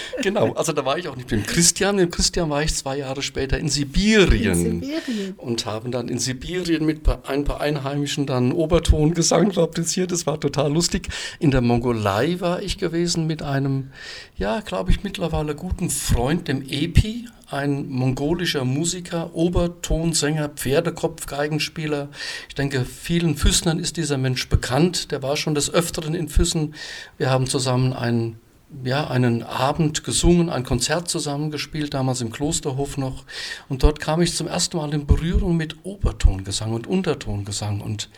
genau, 0.22 0.54
also 0.54 0.72
da 0.72 0.84
war 0.84 0.98
ich 0.98 1.06
auch 1.08 1.14
nicht 1.14 1.30
mit 1.30 1.42
dem 1.42 1.46
Christian. 1.46 1.96
Mit 1.96 2.06
dem 2.06 2.10
Christian 2.10 2.50
war 2.50 2.62
ich 2.62 2.74
zwei 2.74 2.96
Jahre 2.96 3.22
später 3.22 3.58
in 3.58 3.68
Sibirien. 3.68 4.66
In 4.66 4.80
Sibirien. 4.80 5.34
Und 5.36 5.66
haben 5.66 5.92
dann 5.92 6.08
in 6.08 6.18
Sibirien 6.18 6.84
mit 6.84 7.02
ein 7.28 7.44
paar 7.44 7.60
Einheimischen 7.60 8.26
dann 8.26 8.50
Obertongesang 8.52 9.52
fabriziert. 9.52 10.10
Das 10.10 10.26
war 10.26 10.40
total 10.40 10.72
lustig. 10.72 11.08
In 11.38 11.50
der 11.50 11.60
Mongolei 11.60 12.40
war 12.40 12.62
ich 12.62 12.78
gewesen 12.78 13.26
mit 13.26 13.42
einem, 13.42 13.90
ja, 14.36 14.60
glaube 14.60 14.90
ich, 14.90 15.04
mittlerweile 15.04 15.54
guten 15.54 15.90
Freund, 15.90 16.48
dem 16.48 16.62
Epi, 16.62 17.28
ein 17.54 17.88
mongolischer 17.88 18.64
Musiker, 18.64 19.34
Obertonsänger, 19.34 20.50
Pferdekopf-Geigenspieler. 20.50 22.08
Ich 22.48 22.54
denke, 22.54 22.84
vielen 22.84 23.36
Füssnern 23.36 23.78
ist 23.78 23.96
dieser 23.96 24.18
Mensch 24.18 24.48
bekannt. 24.48 25.10
Der 25.12 25.22
war 25.22 25.36
schon 25.36 25.54
des 25.54 25.72
Öfteren 25.72 26.14
in 26.14 26.28
Füssen. 26.28 26.74
Wir 27.16 27.30
haben 27.30 27.46
zusammen 27.46 27.92
einen, 27.92 28.40
ja, 28.84 29.08
einen 29.08 29.44
Abend 29.44 30.04
gesungen, 30.04 30.50
ein 30.50 30.64
Konzert 30.64 31.08
zusammengespielt, 31.08 31.94
damals 31.94 32.20
im 32.20 32.32
Klosterhof 32.32 32.98
noch. 32.98 33.24
Und 33.68 33.84
dort 33.84 34.00
kam 34.00 34.20
ich 34.20 34.34
zum 34.34 34.48
ersten 34.48 34.76
Mal 34.76 34.92
in 34.92 35.06
Berührung 35.06 35.56
mit 35.56 35.76
Obertongesang 35.84 36.72
und 36.72 36.86
Untertongesang. 36.86 37.80
Und 37.80 38.10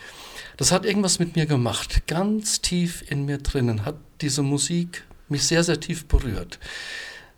das 0.57 0.71
hat 0.71 0.83
irgendwas 0.83 1.19
mit 1.19 1.35
mir 1.35 1.45
gemacht. 1.45 2.07
Ganz 2.07 2.61
tief 2.61 3.03
in 3.09 3.25
mir 3.25 3.37
drinnen 3.37 3.85
hat 3.85 3.95
diese 4.21 4.41
Musik 4.41 5.03
mich 5.29 5.43
sehr, 5.43 5.63
sehr 5.63 5.79
tief 5.79 6.07
berührt. 6.07 6.59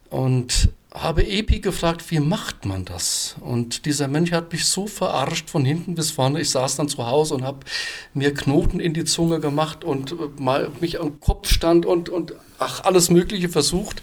Und 0.10 0.70
habe 0.94 1.28
Epi 1.28 1.60
gefragt, 1.60 2.10
wie 2.10 2.20
macht 2.20 2.66
man 2.66 2.84
das? 2.84 3.36
Und 3.42 3.86
dieser 3.86 4.08
Mensch 4.08 4.32
hat 4.32 4.52
mich 4.52 4.66
so 4.66 4.88
verarscht 4.88 5.50
von 5.50 5.64
hinten 5.64 5.94
bis 5.94 6.10
vorne. 6.12 6.42
Ich 6.42 6.50
saß 6.50 6.78
dann 6.78 6.90
zu 6.90 7.06
Hause 7.06 7.36
und 7.36 7.44
habe 7.44 7.60
mir 8.14 8.34
Knoten 8.34 8.80
in 8.80 8.94
die 8.94 9.06
Zunge 9.06 9.40
gemacht 9.40 9.84
und 9.84 10.14
äh, 10.14 10.16
mal 10.40 10.72
mich 10.80 11.00
am 11.00 11.20
Kopf 11.20 11.50
stand 11.50 11.86
und, 11.86 12.10
und 12.10 12.34
ach, 12.58 12.84
alles 12.86 13.12
Mögliche 13.12 13.50
versucht, 13.50 14.02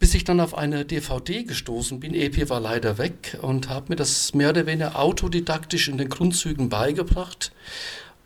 bis 0.00 0.14
ich 0.14 0.24
dann 0.24 0.40
auf 0.40 0.58
eine 0.58 0.84
DVD 0.84 1.44
gestoßen 1.44 2.00
bin. 2.00 2.14
Epi 2.14 2.48
war 2.50 2.60
leider 2.60 2.98
weg 2.98 3.38
und 3.40 3.68
habe 3.68 3.86
mir 3.90 3.96
das 3.96 4.34
mehr 4.34 4.50
oder 4.50 4.66
weniger 4.66 4.98
autodidaktisch 4.98 5.88
in 5.88 5.98
den 5.98 6.08
Grundzügen 6.08 6.68
beigebracht, 6.68 7.52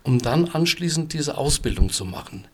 um 0.02 0.18
dann 0.18 0.48
anschließend 0.48 1.12
diese 1.12 1.36
Ausbildung 1.36 1.90
zu 1.90 2.06
machen 2.06 2.46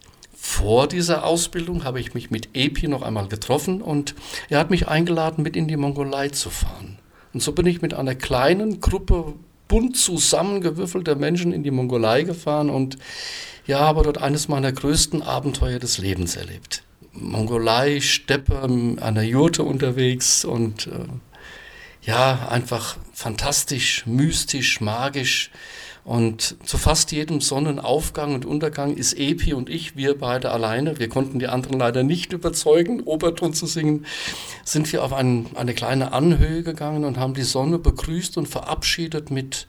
vor 0.49 0.89
dieser 0.89 1.27
Ausbildung 1.27 1.85
habe 1.85 2.01
ich 2.01 2.15
mich 2.15 2.31
mit 2.31 2.49
Epi 2.55 2.89
noch 2.89 3.03
einmal 3.03 3.29
getroffen 3.29 3.83
und 3.83 4.15
er 4.49 4.59
hat 4.59 4.71
mich 4.71 4.89
eingeladen, 4.89 5.45
mit 5.45 5.57
in 5.57 5.69
die 5.69 5.77
Mongolei 5.77 6.31
zu 6.31 6.49
fahren. 6.49 6.99
Und 7.35 7.43
so 7.43 7.53
bin 7.53 7.67
ich 7.67 7.83
mit 7.83 7.93
einer 7.93 8.15
kleinen 8.15 8.81
Gruppe 8.81 9.35
bunt 9.69 9.99
zusammengewürfelter 9.99 11.17
Menschen 11.17 11.53
in 11.53 11.63
die 11.63 11.71
Mongolei 11.71 12.23
gefahren 12.23 12.71
und 12.71 12.97
ja, 13.67 13.81
habe 13.81 14.03
dort 14.03 14.19
eines 14.23 14.49
meiner 14.49 14.73
größten 14.73 15.21
Abenteuer 15.21 15.79
des 15.79 15.99
Lebens 15.99 16.35
erlebt. 16.35 16.83
Mongolei, 17.13 18.01
Steppe, 18.01 18.59
an 18.63 19.15
der 19.15 19.25
Jurte 19.25 19.63
unterwegs 19.63 20.47
und 20.47 20.87
äh, 20.87 22.09
ja, 22.09 22.49
einfach 22.49 22.97
fantastisch, 23.13 24.07
mystisch, 24.07 24.81
magisch. 24.81 25.51
Und 26.09 26.57
zu 26.65 26.79
fast 26.79 27.13
jedem 27.13 27.43
Sonnenaufgang 27.43 28.33
und 28.33 28.47
Untergang 28.47 28.97
ist 28.97 29.13
Epi 29.13 29.53
und 29.53 29.69
ich, 29.69 29.95
wir 29.95 30.17
beide 30.17 30.51
alleine, 30.53 30.99
wir 30.99 31.11
konnten 31.11 31.39
die 31.39 31.49
anderen 31.49 31.79
leider 31.79 32.03
nicht 32.03 32.33
überzeugen, 32.33 33.03
Oberton 33.03 33.53
zu 33.53 33.67
singen, 33.67 34.07
sind 34.65 34.91
wir 34.91 35.05
auf 35.05 35.13
ein, 35.13 35.49
eine 35.55 35.75
kleine 35.75 36.13
Anhöhe 36.13 36.63
gegangen 36.63 37.05
und 37.05 37.19
haben 37.19 37.35
die 37.35 37.43
Sonne 37.43 37.79
begrüßt 37.79 38.39
und 38.39 38.49
verabschiedet 38.49 39.31
mit 39.31 39.67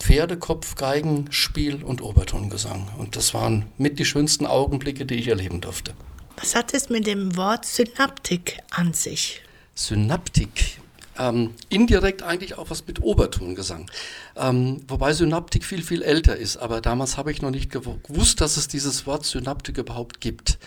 Pferdekopf, 0.00 0.76
Geigenspiel 0.76 1.84
und 1.84 2.00
Obertongesang. 2.00 2.88
Und 2.96 3.14
das 3.14 3.34
waren 3.34 3.66
mit 3.76 3.98
die 3.98 4.06
schönsten 4.06 4.46
Augenblicke, 4.46 5.04
die 5.04 5.16
ich 5.16 5.28
erleben 5.28 5.60
durfte. 5.60 5.92
Was 6.38 6.54
hat 6.54 6.72
es 6.72 6.88
mit 6.88 7.06
dem 7.06 7.36
Wort 7.36 7.66
Synaptik 7.66 8.60
an 8.70 8.94
sich? 8.94 9.42
Synaptik 9.74 10.80
ähm, 11.18 11.54
indirekt 11.68 12.22
eigentlich 12.22 12.58
auch 12.58 12.70
was 12.70 12.86
mit 12.86 13.02
Obertongesang. 13.02 13.90
Ähm, 14.36 14.82
wobei 14.88 15.12
Synaptik 15.12 15.64
viel, 15.64 15.82
viel 15.82 16.02
älter 16.02 16.36
ist. 16.36 16.56
Aber 16.56 16.80
damals 16.80 17.16
habe 17.16 17.30
ich 17.30 17.42
noch 17.42 17.50
nicht 17.50 17.70
gewusst, 17.70 18.40
dass 18.40 18.56
es 18.56 18.68
dieses 18.68 19.06
Wort 19.06 19.24
Synaptik 19.24 19.78
überhaupt 19.78 20.20
gibt. 20.20 20.58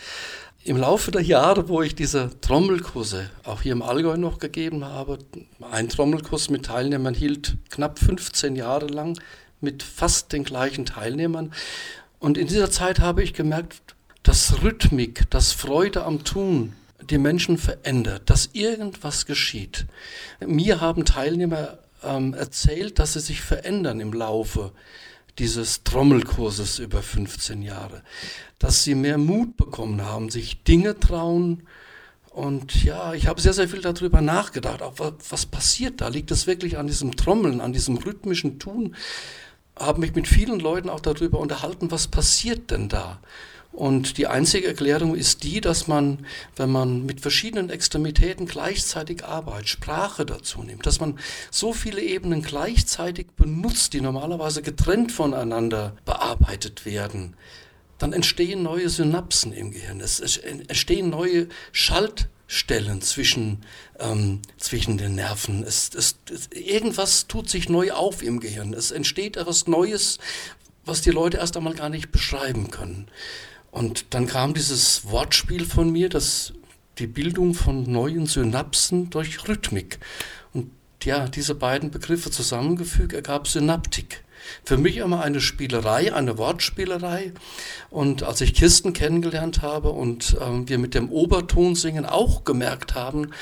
Im 0.64 0.76
Laufe 0.76 1.12
der 1.12 1.22
Jahre, 1.22 1.68
wo 1.68 1.80
ich 1.82 1.94
diese 1.94 2.30
Trommelkurse 2.40 3.30
auch 3.44 3.62
hier 3.62 3.72
im 3.72 3.82
Allgäu 3.82 4.16
noch 4.16 4.40
gegeben 4.40 4.84
habe, 4.84 5.18
ein 5.70 5.88
Trommelkurs 5.88 6.50
mit 6.50 6.66
Teilnehmern 6.66 7.14
hielt 7.14 7.56
knapp 7.70 8.00
15 8.00 8.56
Jahre 8.56 8.86
lang 8.86 9.16
mit 9.60 9.84
fast 9.84 10.32
den 10.32 10.42
gleichen 10.42 10.84
Teilnehmern. 10.84 11.52
Und 12.18 12.36
in 12.36 12.48
dieser 12.48 12.70
Zeit 12.70 12.98
habe 12.98 13.22
ich 13.22 13.32
gemerkt, 13.32 13.94
dass 14.24 14.62
Rhythmik, 14.62 15.30
dass 15.30 15.52
Freude 15.52 16.04
am 16.04 16.24
Tun, 16.24 16.72
die 17.02 17.18
Menschen 17.18 17.58
verändert, 17.58 18.30
dass 18.30 18.50
irgendwas 18.52 19.26
geschieht. 19.26 19.86
Mir 20.44 20.80
haben 20.80 21.04
Teilnehmer 21.04 21.78
ähm, 22.02 22.34
erzählt, 22.34 22.98
dass 22.98 23.14
sie 23.14 23.20
sich 23.20 23.40
verändern 23.40 24.00
im 24.00 24.12
Laufe 24.12 24.72
dieses 25.38 25.84
Trommelkurses 25.84 26.78
über 26.78 27.02
15 27.02 27.62
Jahre, 27.62 28.02
dass 28.58 28.84
sie 28.84 28.94
mehr 28.94 29.18
Mut 29.18 29.56
bekommen 29.56 30.02
haben, 30.02 30.30
sich 30.30 30.62
Dinge 30.64 30.98
trauen. 30.98 31.66
Und 32.30 32.84
ja, 32.84 33.14
ich 33.14 33.26
habe 33.26 33.40
sehr, 33.40 33.52
sehr 33.52 33.68
viel 33.68 33.80
darüber 33.80 34.20
nachgedacht. 34.20 34.82
Auch 34.82 34.94
was 35.30 35.46
passiert 35.46 36.00
da? 36.00 36.08
Liegt 36.08 36.30
es 36.30 36.46
wirklich 36.46 36.78
an 36.78 36.86
diesem 36.86 37.16
Trommeln, 37.16 37.60
an 37.60 37.72
diesem 37.72 37.96
rhythmischen 37.96 38.58
Tun? 38.58 38.94
Habe 39.78 40.00
mich 40.00 40.14
mit 40.14 40.26
vielen 40.26 40.58
Leuten 40.58 40.88
auch 40.88 41.00
darüber 41.00 41.38
unterhalten, 41.38 41.90
was 41.90 42.08
passiert 42.08 42.70
denn 42.70 42.88
da? 42.88 43.20
Und 43.76 44.16
die 44.16 44.26
einzige 44.26 44.68
Erklärung 44.68 45.14
ist 45.14 45.42
die, 45.42 45.60
dass 45.60 45.86
man, 45.86 46.24
wenn 46.56 46.70
man 46.70 47.04
mit 47.04 47.20
verschiedenen 47.20 47.68
Extremitäten 47.68 48.46
gleichzeitig 48.46 49.22
arbeitet, 49.22 49.68
Sprache 49.68 50.24
dazu 50.24 50.62
nimmt, 50.62 50.86
dass 50.86 50.98
man 50.98 51.18
so 51.50 51.74
viele 51.74 52.00
Ebenen 52.00 52.40
gleichzeitig 52.40 53.26
benutzt, 53.36 53.92
die 53.92 54.00
normalerweise 54.00 54.62
getrennt 54.62 55.12
voneinander 55.12 55.94
bearbeitet 56.06 56.86
werden, 56.86 57.34
dann 57.98 58.14
entstehen 58.14 58.62
neue 58.62 58.88
Synapsen 58.88 59.52
im 59.52 59.72
Gehirn. 59.72 60.00
Es 60.00 60.20
entstehen 60.38 61.10
neue 61.10 61.48
Schaltstellen 61.72 63.02
zwischen, 63.02 63.58
ähm, 63.98 64.40
zwischen 64.56 64.96
den 64.96 65.16
Nerven. 65.16 65.64
Es, 65.64 65.90
es, 65.94 66.16
es, 66.30 66.48
irgendwas 66.50 67.26
tut 67.26 67.50
sich 67.50 67.68
neu 67.68 67.92
auf 67.92 68.22
im 68.22 68.40
Gehirn. 68.40 68.72
Es 68.72 68.90
entsteht 68.90 69.36
etwas 69.36 69.66
Neues, 69.66 70.18
was 70.86 71.02
die 71.02 71.10
Leute 71.10 71.36
erst 71.36 71.58
einmal 71.58 71.74
gar 71.74 71.90
nicht 71.90 72.10
beschreiben 72.10 72.70
können. 72.70 73.08
Und 73.76 74.14
dann 74.14 74.26
kam 74.26 74.54
dieses 74.54 75.10
Wortspiel 75.10 75.66
von 75.66 75.92
mir, 75.92 76.08
das 76.08 76.54
die 76.96 77.06
Bildung 77.06 77.52
von 77.52 77.82
neuen 77.82 78.24
Synapsen 78.24 79.10
durch 79.10 79.46
Rhythmik. 79.46 79.98
Und 80.54 80.70
ja, 81.04 81.28
diese 81.28 81.54
beiden 81.54 81.90
Begriffe 81.90 82.30
zusammengefügt 82.30 83.12
ergab 83.12 83.46
Synaptik. 83.46 84.24
Für 84.64 84.78
mich 84.78 84.96
immer 84.96 85.20
eine 85.20 85.42
Spielerei, 85.42 86.14
eine 86.14 86.38
Wortspielerei. 86.38 87.34
Und 87.90 88.22
als 88.22 88.40
ich 88.40 88.54
Kirsten 88.54 88.94
kennengelernt 88.94 89.60
habe 89.60 89.90
und 89.90 90.38
ähm, 90.40 90.66
wir 90.66 90.78
mit 90.78 90.94
dem 90.94 91.10
Obertonsingen 91.10 92.06
auch 92.06 92.44
gemerkt 92.44 92.94
haben, 92.94 93.32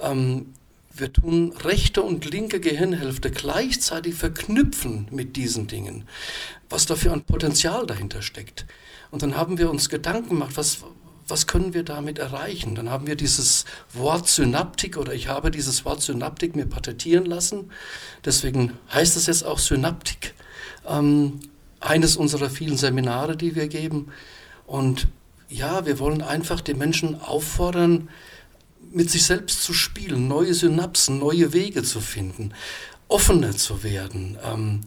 ähm, 0.00 0.54
wir 0.92 1.12
tun 1.12 1.52
rechte 1.64 2.02
und 2.02 2.30
linke 2.30 2.60
Gehirnhälfte 2.60 3.32
gleichzeitig 3.32 4.14
verknüpfen 4.14 5.08
mit 5.10 5.34
diesen 5.34 5.66
Dingen, 5.66 6.04
was 6.68 6.86
dafür 6.86 7.12
ein 7.12 7.22
Potenzial 7.24 7.88
dahinter 7.88 8.22
steckt. 8.22 8.66
Und 9.10 9.22
dann 9.22 9.36
haben 9.36 9.58
wir 9.58 9.70
uns 9.70 9.88
Gedanken 9.88 10.30
gemacht, 10.30 10.56
was, 10.56 10.78
was 11.26 11.46
können 11.46 11.74
wir 11.74 11.82
damit 11.82 12.18
erreichen? 12.18 12.74
Dann 12.74 12.90
haben 12.90 13.06
wir 13.06 13.16
dieses 13.16 13.64
Wort 13.92 14.28
Synaptik 14.28 14.96
oder 14.96 15.14
ich 15.14 15.28
habe 15.28 15.50
dieses 15.50 15.84
Wort 15.84 16.02
Synaptik 16.02 16.54
mir 16.56 16.66
patentieren 16.66 17.24
lassen. 17.24 17.70
Deswegen 18.24 18.72
heißt 18.92 19.16
es 19.16 19.26
jetzt 19.26 19.44
auch 19.44 19.58
Synaptik. 19.58 20.34
Ähm, 20.86 21.40
eines 21.80 22.16
unserer 22.16 22.50
vielen 22.50 22.76
Seminare, 22.76 23.36
die 23.36 23.54
wir 23.54 23.68
geben. 23.68 24.12
Und 24.66 25.08
ja, 25.48 25.86
wir 25.86 25.98
wollen 25.98 26.22
einfach 26.22 26.60
die 26.60 26.74
Menschen 26.74 27.20
auffordern, 27.20 28.08
mit 28.92 29.10
sich 29.10 29.24
selbst 29.24 29.62
zu 29.62 29.72
spielen, 29.72 30.28
neue 30.28 30.54
Synapsen, 30.54 31.18
neue 31.18 31.52
Wege 31.52 31.82
zu 31.82 32.00
finden, 32.00 32.52
offener 33.08 33.56
zu 33.56 33.82
werden. 33.82 34.38
Ähm, 34.44 34.80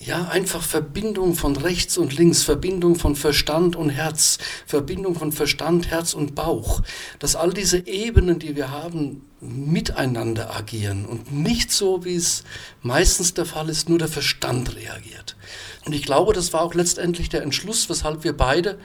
ja, 0.00 0.28
einfach 0.28 0.62
Verbindung 0.62 1.34
von 1.34 1.56
rechts 1.56 1.98
und 1.98 2.16
links, 2.16 2.42
Verbindung 2.42 2.94
von 2.94 3.16
Verstand 3.16 3.74
und 3.74 3.90
Herz, 3.90 4.38
Verbindung 4.66 5.16
von 5.16 5.32
Verstand, 5.32 5.90
Herz 5.90 6.14
und 6.14 6.34
Bauch, 6.34 6.82
dass 7.18 7.34
all 7.34 7.52
diese 7.52 7.86
Ebenen, 7.86 8.38
die 8.38 8.54
wir 8.54 8.70
haben, 8.70 9.22
miteinander 9.40 10.54
agieren 10.54 11.04
und 11.04 11.32
nicht 11.32 11.72
so, 11.72 12.04
wie 12.04 12.14
es 12.14 12.44
meistens 12.82 13.34
der 13.34 13.46
Fall 13.46 13.68
ist, 13.68 13.88
nur 13.88 13.98
der 13.98 14.08
Verstand 14.08 14.76
reagiert. 14.76 15.36
Und 15.84 15.94
ich 15.94 16.02
glaube, 16.02 16.32
das 16.32 16.52
war 16.52 16.62
auch 16.62 16.74
letztendlich 16.74 17.28
der 17.28 17.42
Entschluss, 17.42 17.88
weshalb 17.88 18.24
wir 18.24 18.36
beide 18.36 18.78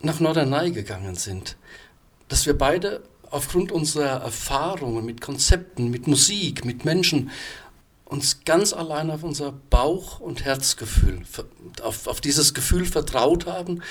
nach 0.00 0.20
Norderney 0.20 0.72
gegangen 0.72 1.14
sind. 1.14 1.56
Dass 2.28 2.46
wir 2.46 2.56
beide 2.56 3.02
aufgrund 3.30 3.72
unserer 3.72 4.22
Erfahrungen 4.22 5.04
mit 5.04 5.20
Konzepten, 5.20 5.90
mit 5.90 6.06
Musik, 6.06 6.64
mit 6.64 6.84
Menschen 6.84 7.30
uns 8.12 8.44
ganz 8.44 8.74
allein 8.74 9.10
auf 9.10 9.22
unser 9.22 9.52
Bauch- 9.52 10.20
und 10.20 10.44
Herzgefühl, 10.44 11.22
auf, 11.82 12.06
auf 12.06 12.20
dieses 12.20 12.52
Gefühl 12.52 12.84
vertraut 12.84 13.46
haben 13.46 13.82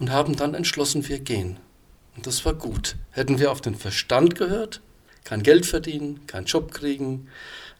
und 0.00 0.10
haben 0.10 0.36
dann 0.36 0.54
entschlossen, 0.54 1.08
wir 1.08 1.20
gehen. 1.20 1.58
Und 2.16 2.26
das 2.26 2.44
war 2.44 2.54
gut. 2.54 2.96
Hätten 3.12 3.38
wir 3.38 3.52
auf 3.52 3.60
den 3.60 3.76
Verstand 3.76 4.34
gehört, 4.34 4.80
kein 5.22 5.44
Geld 5.44 5.64
verdienen, 5.64 6.26
keinen 6.26 6.46
Job 6.46 6.72
kriegen, 6.72 7.28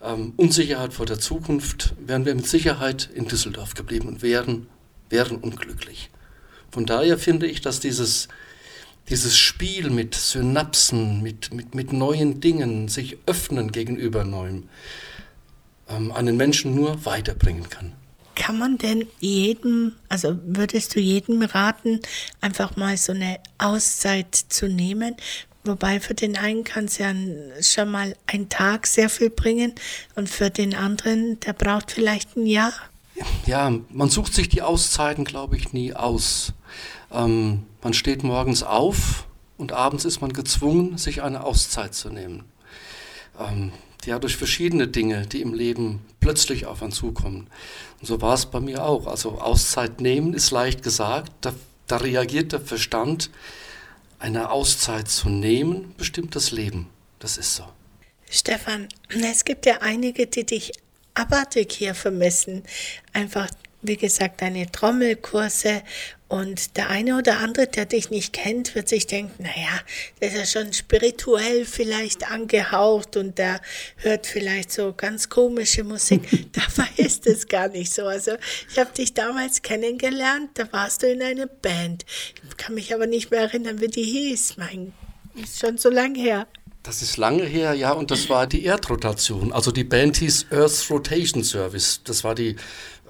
ähm, 0.01 0.35
Unsicherheit 0.37 0.93
vor 0.93 1.07
der 1.07 1.19
Zukunft, 1.19 1.95
wären 1.99 2.25
wir 2.25 2.35
mit 2.35 2.47
Sicherheit 2.47 3.11
in 3.13 3.27
Düsseldorf 3.27 3.75
geblieben 3.75 4.07
und 4.07 4.23
wären, 4.23 4.69
wären 5.11 5.39
unglücklich. 5.39 6.11
Von 6.71 6.87
daher 6.87 7.19
finde 7.19 7.49
ich, 7.49 7.61
dass 7.61 7.81
dieses, 7.81 8.29
dieses 9.09 9.37
Spiel 9.37 9.91
mit 9.91 10.15
Synapsen, 10.15 11.23
mit, 11.23 11.53
mit, 11.53 11.75
mit 11.75 11.93
neuen 11.93 12.41
Dingen, 12.41 12.87
sich 12.87 13.19
öffnen 13.27 13.73
gegenüber 13.73 14.23
Neuem, 14.23 14.69
ähm, 15.89 16.13
einen 16.13 16.37
Menschen 16.37 16.75
nur 16.75 17.05
weiterbringen 17.05 17.69
kann. 17.69 17.93
Kann 18.35 18.59
man 18.59 18.79
denn 18.79 19.07
jedem, 19.19 19.93
also 20.09 20.39
würdest 20.45 20.95
du 20.95 21.01
jedem 21.01 21.43
raten, 21.43 22.01
einfach 22.41 22.77
mal 22.77 22.97
so 22.97 23.13
eine 23.13 23.41
Auszeit 23.59 24.35
zu 24.35 24.69
nehmen? 24.69 25.17
Wobei 25.65 25.99
für 25.99 26.15
den 26.15 26.37
einen 26.37 26.65
kann 26.65 26.85
es 26.85 26.99
ja 26.99 27.13
schon 27.61 27.91
mal 27.91 28.17
ein 28.27 28.49
Tag 28.49 28.87
sehr 28.87 29.11
viel 29.11 29.29
bringen 29.29 29.75
und 30.15 30.29
für 30.29 30.51
den 30.51 30.75
anderen, 30.75 31.41
der 31.41 31.53
braucht 31.53 31.91
vielleicht 31.91 32.37
ein 32.37 32.47
Jahr. 32.47 32.73
Ja, 33.45 33.73
man 33.91 34.09
sucht 34.09 34.33
sich 34.33 34.49
die 34.49 34.63
Auszeiten, 34.63 35.25
glaube 35.25 35.57
ich, 35.57 35.73
nie 35.73 35.93
aus. 35.93 36.53
Ähm, 37.13 37.65
man 37.83 37.93
steht 37.93 38.23
morgens 38.23 38.63
auf 38.63 39.27
und 39.57 39.73
abends 39.73 40.05
ist 40.05 40.21
man 40.21 40.33
gezwungen, 40.33 40.97
sich 40.97 41.23
eine 41.23 41.43
Auszeit 41.45 41.95
zu 41.95 42.11
nehmen. 42.11 42.45
Ähm, 43.39 43.73
ja, 44.05 44.19
durch 44.19 44.37
verschiedene 44.37 44.89
Dinge, 44.89 45.27
die 45.27 45.43
im 45.43 45.55
Leben 45.55 46.01
plötzlich 46.21 46.67
auf 46.67 46.83
einen 46.83 46.93
zukommen. 46.93 47.49
Und 48.01 48.07
so 48.07 48.21
war 48.21 48.35
es 48.35 48.47
bei 48.47 48.61
mir 48.61 48.85
auch. 48.85 49.07
Also 49.07 49.41
Auszeit 49.41 50.01
nehmen 50.01 50.35
ist 50.35 50.51
leicht 50.51 50.83
gesagt, 50.83 51.33
da, 51.41 51.55
da 51.87 51.99
reagiert 51.99 52.53
der 52.53 52.61
Verstand. 52.61 53.31
Eine 54.19 54.51
Auszeit 54.51 55.09
zu 55.09 55.29
nehmen, 55.29 55.95
bestimmt 55.97 56.35
das 56.35 56.51
Leben. 56.51 56.89
Das 57.19 57.37
ist 57.37 57.55
so. 57.55 57.65
Stefan, 58.31 58.89
es 59.09 59.45
gibt 59.45 59.65
ja 59.65 59.79
einige, 59.81 60.27
die 60.27 60.45
dich 60.45 60.73
abartig 61.15 61.73
hier 61.73 61.95
vermissen. 61.95 62.63
Einfach 63.13 63.49
wie 63.83 63.97
gesagt, 63.97 64.43
deine 64.43 64.71
Trommelkurse 64.71 65.83
und 66.29 66.77
der 66.77 66.91
eine 66.91 67.17
oder 67.17 67.39
andere, 67.39 67.67
der 67.67 67.87
dich 67.87 68.11
nicht 68.11 68.35
kennt, 68.35 68.75
wird 68.75 68.89
sich 68.89 69.07
denken, 69.07 69.43
naja, 69.43 69.81
der 70.21 70.29
ist 70.29 70.37
ja 70.37 70.63
schon 70.63 70.73
spirituell 70.75 71.65
vielleicht 71.65 72.31
angehaucht 72.31 73.17
und 73.17 73.39
der 73.39 73.63
hört 73.97 74.27
vielleicht 74.27 74.71
so 74.71 74.93
ganz 74.95 75.31
komische 75.31 75.85
Musik. 75.85 76.53
Dabei 76.53 76.89
ist 76.97 77.27
es 77.27 77.49
gar 77.49 77.69
nicht 77.69 77.95
so. 77.95 78.05
Also 78.05 78.33
ich 78.71 78.79
habe 78.79 78.93
dich 78.93 79.15
damals 79.15 79.63
kennengelernt, 79.63 80.51
da 80.55 80.71
warst 80.71 81.03
du 81.03 81.11
in 81.11 81.23
einer 81.23 81.47
Band. 81.47 82.05
Ich 82.47 82.57
kann 82.59 82.75
mich 82.75 82.93
aber 82.93 83.07
nicht 83.07 83.31
mehr 83.31 83.41
erinnern, 83.41 83.81
wie 83.81 83.89
die 83.89 84.05
hieß. 84.05 84.59
Mein, 84.59 84.93
ist 85.35 85.61
schon 85.61 85.79
so 85.79 85.89
lange 85.89 86.19
her. 86.19 86.47
Das 86.83 87.03
ist 87.03 87.17
lange 87.17 87.45
her, 87.45 87.75
ja, 87.75 87.93
und 87.93 88.11
das 88.11 88.31
war 88.31 88.47
die 88.47 88.65
Erdrotation. 88.65 89.53
Also 89.53 89.73
die 89.73 89.85
Band 89.85 90.17
hieß 90.19 90.47
Earth 90.51 90.87
Rotation 90.91 91.45
Service. 91.45 92.01
Das 92.05 92.25
war 92.25 92.35
die 92.35 92.57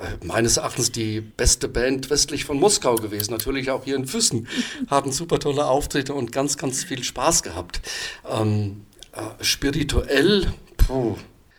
äh, 0.00 0.24
meines 0.24 0.56
Erachtens 0.56 0.90
die 0.90 1.20
beste 1.20 1.68
Band 1.68 2.08
westlich 2.10 2.44
von 2.44 2.58
Moskau 2.58 2.96
gewesen. 2.96 3.32
Natürlich 3.32 3.70
auch 3.70 3.84
hier 3.84 3.96
in 3.96 4.06
Füssen. 4.06 4.48
Haben 4.88 5.12
super 5.12 5.38
tolle 5.38 5.66
Auftritte 5.66 6.14
und 6.14 6.32
ganz, 6.32 6.56
ganz 6.56 6.84
viel 6.84 7.04
Spaß 7.04 7.42
gehabt. 7.42 7.80
Ähm, 8.28 8.86
äh, 9.12 9.44
spirituell 9.44 10.52
puh, 10.76 11.16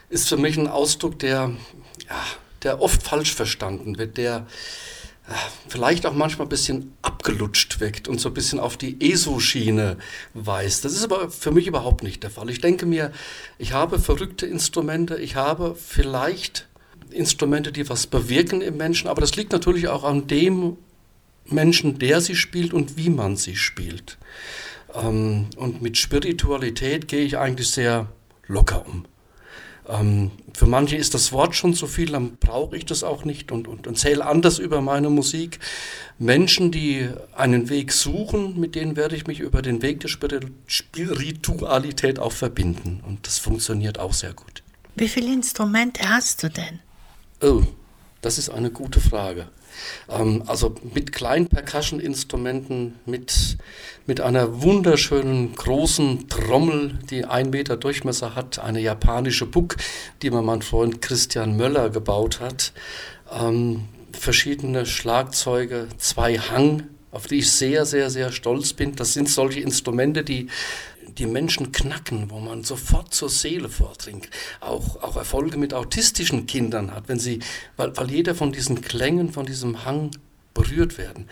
ist 0.10 0.30
für 0.30 0.38
mich 0.38 0.58
ein 0.58 0.68
Ausdruck, 0.68 1.20
der, 1.20 1.52
ja, 2.08 2.24
der 2.64 2.82
oft 2.82 3.04
falsch 3.04 3.34
verstanden 3.34 3.98
wird, 3.98 4.18
der 4.18 4.48
vielleicht 5.68 6.06
auch 6.06 6.14
manchmal 6.14 6.48
ein 6.48 6.50
bisschen 6.50 6.94
abgelutscht 7.02 7.80
wirkt 7.80 8.08
und 8.08 8.20
so 8.20 8.30
ein 8.30 8.34
bisschen 8.34 8.60
auf 8.60 8.78
die 8.78 9.12
ESO-Schiene 9.12 9.98
weist. 10.34 10.86
Das 10.86 10.94
ist 10.94 11.04
aber 11.04 11.30
für 11.30 11.52
mich 11.52 11.68
überhaupt 11.68 12.04
nicht 12.04 12.24
der 12.24 12.30
Fall. 12.30 12.50
Ich 12.50 12.62
denke 12.62 12.86
mir, 12.86 13.12
ich 13.58 13.74
habe 13.74 14.00
verrückte 14.00 14.46
Instrumente, 14.46 15.18
ich 15.18 15.36
habe 15.36 15.76
vielleicht 15.76 16.68
Instrumente, 17.12 17.72
die 17.72 17.90
was 17.90 18.08
bewirken 18.08 18.62
im 18.62 18.78
Menschen, 18.78 19.08
aber 19.08 19.22
das 19.22 19.36
liegt 19.36 19.52
natürlich 19.52 19.88
auch 19.88 20.04
an 20.04 20.28
dem 20.28 20.78
Menschen, 21.46 22.00
der 22.00 22.22
sie 22.22 22.36
spielt 22.36 22.74
und 22.74 22.98
wie 22.98 23.10
man 23.10 23.36
sie 23.36 23.56
spielt. 23.56 24.18
Ähm, 24.94 25.48
und 25.58 25.82
mit 25.82 25.98
Spiritualität 25.98 27.08
gehe 27.08 27.22
ich 27.22 27.38
eigentlich 27.38 27.70
sehr 27.70 28.08
locker 28.48 28.86
um. 28.88 29.06
Ähm, 29.90 30.32
für 30.54 30.68
manche 30.68 30.96
ist 30.96 31.14
das 31.14 31.32
Wort 31.32 31.56
schon 31.56 31.74
zu 31.74 31.88
viel, 31.88 32.12
dann 32.12 32.38
brauche 32.38 32.78
ich 32.78 32.86
das 32.86 33.04
auch 33.04 33.26
nicht 33.26 33.52
und, 33.52 33.68
und, 33.68 33.88
und 33.88 33.98
zähle 33.98 34.26
anders 34.26 34.60
über 34.60 34.82
meine 34.82 35.10
Musik. 35.10 35.60
Menschen, 36.20 36.72
die 36.72 37.10
einen 37.36 37.70
Weg 37.70 37.92
suchen, 37.92 38.60
mit 38.60 38.76
denen 38.76 38.96
werde 38.96 39.16
ich 39.16 39.26
mich 39.26 39.40
über 39.40 39.62
den 39.62 39.82
Weg 39.82 40.02
der 40.02 40.10
Spiritualität 40.68 42.20
auch 42.20 42.34
verbinden. 42.34 43.02
Und 43.08 43.26
das 43.26 43.40
funktioniert 43.40 44.00
auch 44.00 44.14
sehr 44.14 44.34
gut. 44.34 44.64
Wie 44.96 45.08
viele 45.08 45.34
Instrumente 45.34 46.08
hast 46.08 46.44
du 46.44 46.50
denn? 46.50 46.80
Oh, 47.42 47.64
Das 48.22 48.38
ist 48.38 48.50
eine 48.50 48.70
gute 48.70 49.00
Frage. 49.00 49.48
Ähm, 50.10 50.44
also 50.48 50.76
mit 50.94 51.12
kleinen 51.12 51.48
Percussion-Instrumenten, 51.48 52.96
mit, 53.06 53.58
mit 54.06 54.22
einer 54.22 54.62
wunderschönen 54.62 55.56
großen 55.56 56.28
Trommel, 56.30 57.00
die 57.10 57.26
ein 57.26 57.50
Meter 57.50 57.78
Durchmesser 57.78 58.36
hat, 58.36 58.60
eine 58.60 58.82
japanische 58.82 59.46
Buck, 59.46 59.78
die 60.22 60.32
mir 60.32 60.42
mein 60.42 60.62
Freund 60.62 61.02
Christian 61.02 61.58
Möller 61.58 61.90
gebaut 61.90 62.40
hat, 62.40 62.74
ähm, 63.32 63.86
verschiedene 64.12 64.86
Schlagzeuge, 64.86 65.88
zwei 65.98 66.38
Hang, 66.38 66.84
auf 67.12 67.28
die 67.28 67.40
ich 67.40 67.52
sehr, 67.52 67.86
sehr, 67.86 68.10
sehr 68.10 68.32
stolz 68.32 68.74
bin. 68.74 68.96
Das 68.96 69.14
sind 69.14 69.30
solche 69.30 69.62
Instrumente, 69.62 70.24
die 70.24 70.48
die 71.20 71.26
Menschen 71.26 71.72
knacken, 71.72 72.32
wo 72.32 72.40
man 72.40 72.64
sofort 72.64 73.14
zur 73.14 73.30
Seele 73.30 73.70
vordringt. 73.70 74.30
Auch, 74.62 75.04
auch 75.04 75.18
Erfolge 75.18 75.58
mit 75.58 75.74
autistischen 75.74 76.48
Kindern 76.48 76.94
hat, 76.94 77.08
wenn 77.08 77.20
sie, 77.20 77.40
weil, 77.78 77.96
weil 77.98 78.10
jeder 78.10 78.34
von 78.34 78.52
diesen 78.52 78.82
Klängen, 78.82 79.32
von 79.32 79.46
diesem 79.46 79.86
Hang 79.86 80.12
berührt 80.54 80.98
werden. 80.98 81.28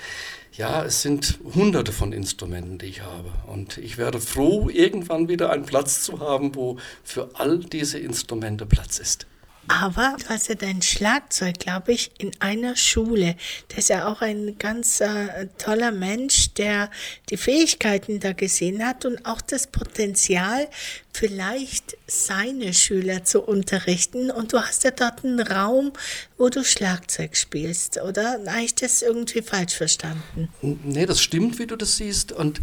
Ja, 0.54 0.84
es 0.84 1.02
sind 1.02 1.40
hunderte 1.54 1.92
von 1.92 2.14
Instrumenten, 2.14 2.80
die 2.80 2.88
ich 2.88 3.02
habe. 3.02 3.32
Und 3.46 3.78
ich 3.78 3.98
wäre 3.98 4.20
froh, 4.20 4.70
irgendwann 4.70 5.30
wieder 5.30 5.52
einen 5.52 5.66
Platz 5.66 6.04
zu 6.04 6.20
haben, 6.20 6.56
wo 6.56 6.78
für 7.04 7.30
all 7.36 7.60
diese 7.60 8.00
Instrumente 8.00 8.66
Platz 8.66 9.00
ist. 9.00 9.28
Aber 9.68 10.16
du 10.20 10.30
hast 10.30 10.48
ja 10.48 10.56
dein 10.56 10.82
Schlagzeug, 10.82 11.60
glaube 11.60 11.92
ich, 11.92 12.12
in 12.18 12.32
einer 12.40 12.76
Schule. 12.76 13.36
Der 13.72 13.78
ist 13.80 13.90
ja 13.90 14.08
auch 14.08 14.22
ein 14.22 14.58
ganz 14.58 15.02
äh, 15.02 15.48
toller 15.58 15.92
Mensch, 15.92 16.54
der 16.54 16.90
die 17.30 17.38
Fähigkeiten 17.38 18.20
da 18.20 18.34
gesehen 18.34 18.86
hat 18.86 19.06
und 19.06 19.26
auch 19.26 19.42
das 19.42 19.68
Potenzial, 19.68 20.68
vielleicht 21.12 21.98
seine 22.06 22.74
Schüler 22.74 23.24
zu 23.24 23.42
unterrichten. 23.42 24.32
Und 24.32 24.54
du 24.54 24.60
hast 24.60 24.84
ja 24.84 24.92
dort 24.92 25.26
einen 25.26 25.42
Raum, 25.42 25.92
wo 26.38 26.50
du 26.50 26.64
Schlagzeug 26.64 27.36
spielst, 27.36 28.00
oder? 28.02 28.40
Habe 28.48 28.62
ich 28.62 28.76
das 28.76 29.02
irgendwie 29.02 29.42
falsch 29.42 29.76
verstanden? 29.76 30.50
Nee, 30.62 31.06
das 31.06 31.22
stimmt, 31.22 31.60
wie 31.60 31.68
du 31.68 31.76
das 31.76 31.98
siehst. 31.98 32.32
Und 32.32 32.62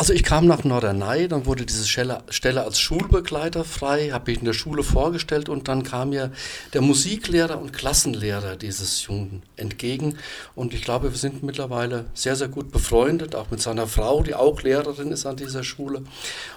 also 0.00 0.14
ich 0.14 0.22
kam 0.22 0.46
nach 0.46 0.64
Norderney, 0.64 1.28
dann 1.28 1.44
wurde 1.44 1.66
diese 1.66 1.86
Stelle, 1.86 2.64
als 2.64 2.80
Schulbegleiter 2.80 3.64
frei, 3.64 4.12
habe 4.12 4.32
ich 4.32 4.38
in 4.38 4.46
der 4.46 4.54
Schule 4.54 4.82
vorgestellt 4.82 5.50
und 5.50 5.68
dann 5.68 5.82
kam 5.82 6.08
mir 6.08 6.32
der 6.72 6.80
Musiklehrer 6.80 7.60
und 7.60 7.74
Klassenlehrer 7.74 8.56
dieses 8.56 9.04
Jungen 9.04 9.42
entgegen 9.56 10.16
und 10.54 10.72
ich 10.72 10.80
glaube, 10.80 11.12
wir 11.12 11.18
sind 11.18 11.42
mittlerweile 11.42 12.06
sehr, 12.14 12.34
sehr 12.34 12.48
gut 12.48 12.72
befreundet, 12.72 13.34
auch 13.34 13.50
mit 13.50 13.60
seiner 13.60 13.86
Frau, 13.86 14.22
die 14.22 14.34
auch 14.34 14.62
Lehrerin 14.62 15.12
ist 15.12 15.26
an 15.26 15.36
dieser 15.36 15.64
Schule 15.64 16.02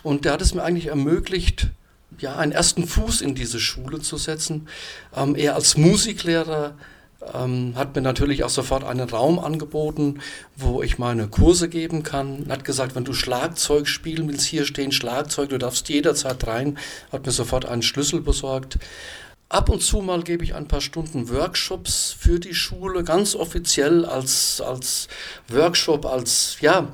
und 0.04 0.24
der 0.24 0.32
hat 0.32 0.42
es 0.42 0.54
mir 0.54 0.64
eigentlich 0.64 0.88
ermöglicht, 0.88 1.68
ja, 2.20 2.38
einen 2.38 2.54
ersten 2.54 2.88
Fuß 2.88 3.20
in 3.20 3.36
diese 3.36 3.60
Schule 3.60 4.00
zu 4.00 4.16
setzen. 4.16 4.70
Ähm, 5.14 5.36
er 5.36 5.56
als 5.56 5.76
Musiklehrer 5.76 6.76
ähm, 7.34 7.74
hat 7.76 7.96
mir 7.96 8.02
natürlich 8.02 8.44
auch 8.44 8.50
sofort 8.50 8.84
einen 8.84 9.10
Raum 9.10 9.40
angeboten, 9.40 10.20
wo 10.56 10.84
ich 10.84 10.98
meine 10.98 11.28
Kurse 11.28 11.70
geben 11.70 12.04
kann. 12.04 12.46
Hat 12.50 12.66
gesagt, 12.66 12.96
wenn 12.96 13.06
du 13.06 13.14
Schlagzeug 13.14 13.88
spielen 13.88 14.28
willst, 14.28 14.46
hier 14.46 14.66
stehen 14.66 14.92
Schlagzeug, 14.92 15.50
du 15.50 15.58
darfst 15.58 15.90
jederzeit 15.90 16.46
rein. 16.48 16.78
Hat 17.12 17.26
mir 17.26 17.32
sofort 17.32 17.66
einen 17.66 17.82
Schlüssel 17.82 18.22
besorgt. 18.22 18.80
Ab 19.50 19.70
und 19.70 19.84
zu 19.84 20.02
mal 20.02 20.24
gebe 20.24 20.44
ich 20.44 20.56
ein 20.56 20.68
paar 20.68 20.82
Stunden 20.82 21.30
Workshops 21.30 22.16
für 22.18 22.40
die 22.40 22.56
Schule, 22.56 23.04
ganz 23.04 23.36
offiziell 23.36 24.04
als, 24.04 24.62
als 24.62 25.08
Workshop, 25.48 26.08
als, 26.08 26.58
ja, 26.60 26.88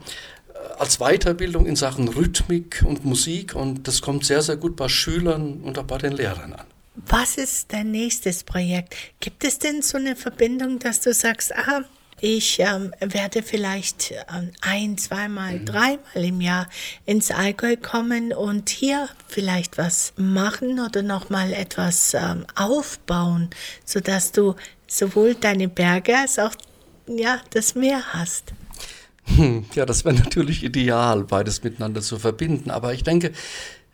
als 0.78 0.98
Weiterbildung 0.98 1.66
in 1.66 1.78
Sachen 1.78 2.10
Rhythmik 2.10 2.84
und 2.86 3.06
Musik 3.06 3.56
und 3.56 3.88
das 3.88 4.02
kommt 4.02 4.26
sehr, 4.26 4.42
sehr 4.42 4.58
gut 4.58 4.76
bei 4.76 4.90
Schülern 4.90 5.62
und 5.62 5.80
auch 5.80 5.84
bei 5.84 5.98
den 5.98 6.14
Lehrern 6.14 6.54
an. 6.54 6.66
Was 7.08 7.38
ist 7.38 7.72
dein 7.72 7.92
nächstes 7.92 8.44
Projekt? 8.44 8.96
Gibt 9.20 9.44
es 9.44 9.60
denn 9.60 9.82
so 9.82 9.98
eine 9.98 10.16
Verbindung, 10.16 10.80
dass 10.80 11.02
du 11.02 11.14
sagst, 11.14 11.56
ah, 11.56 11.84
ich 12.22 12.60
ähm, 12.60 12.94
werde 13.00 13.44
vielleicht 13.44 14.12
ähm, 14.12 14.52
ein, 14.62 14.98
zweimal, 14.98 15.60
mhm. 15.60 15.66
dreimal 15.66 16.26
im 16.26 16.42
Jahr 16.42 16.68
ins 17.06 17.32
Allgäu 17.32 17.78
kommen 17.78 18.34
und 18.34 18.70
hier 18.70 19.08
vielleicht 19.28 19.78
was 19.78 20.14
machen 20.18 20.80
oder 20.80 21.02
nochmal 21.02 21.54
etwas 21.54 22.14
ähm, 22.14 22.46
aufbauen, 22.56 23.50
sodass 23.86 24.34
du 24.34 24.56
sowohl 24.88 25.36
deine 25.36 25.70
Berge 25.70 26.18
als 26.18 26.40
auch 26.40 26.54
ja, 27.08 27.40
das 27.52 27.76
Meer 27.76 28.04
hast. 28.14 28.54
Hm, 29.24 29.66
ja, 29.74 29.86
das 29.86 30.04
wäre 30.04 30.16
natürlich 30.20 30.64
ideal, 30.64 31.24
beides 31.24 31.64
miteinander 31.64 32.02
zu 32.02 32.20
verbinden. 32.20 32.70
Aber 32.70 32.94
ich 32.94 33.04
denke, 33.04 33.32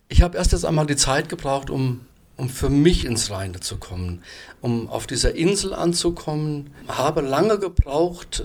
ich 0.10 0.22
habe 0.22 0.38
erst 0.38 0.52
jetzt 0.52 0.65
einmal 0.65 0.88
die 0.88 0.96
Zeit 0.96 1.30
gebraucht, 1.30 1.70
um 1.70 2.02
um 2.38 2.50
für 2.50 2.69
mich 2.69 3.06
ins 3.06 3.32
Reine 3.32 3.60
zu 3.60 3.78
kommen, 3.78 4.24
um 4.62 4.89
auf 4.89 5.08
dieser 5.08 5.36
Insel 5.36 5.74
anzukommen. 5.74 6.71
Habe 6.88 7.21
lange 7.21 7.60
gebraucht, 7.60 8.43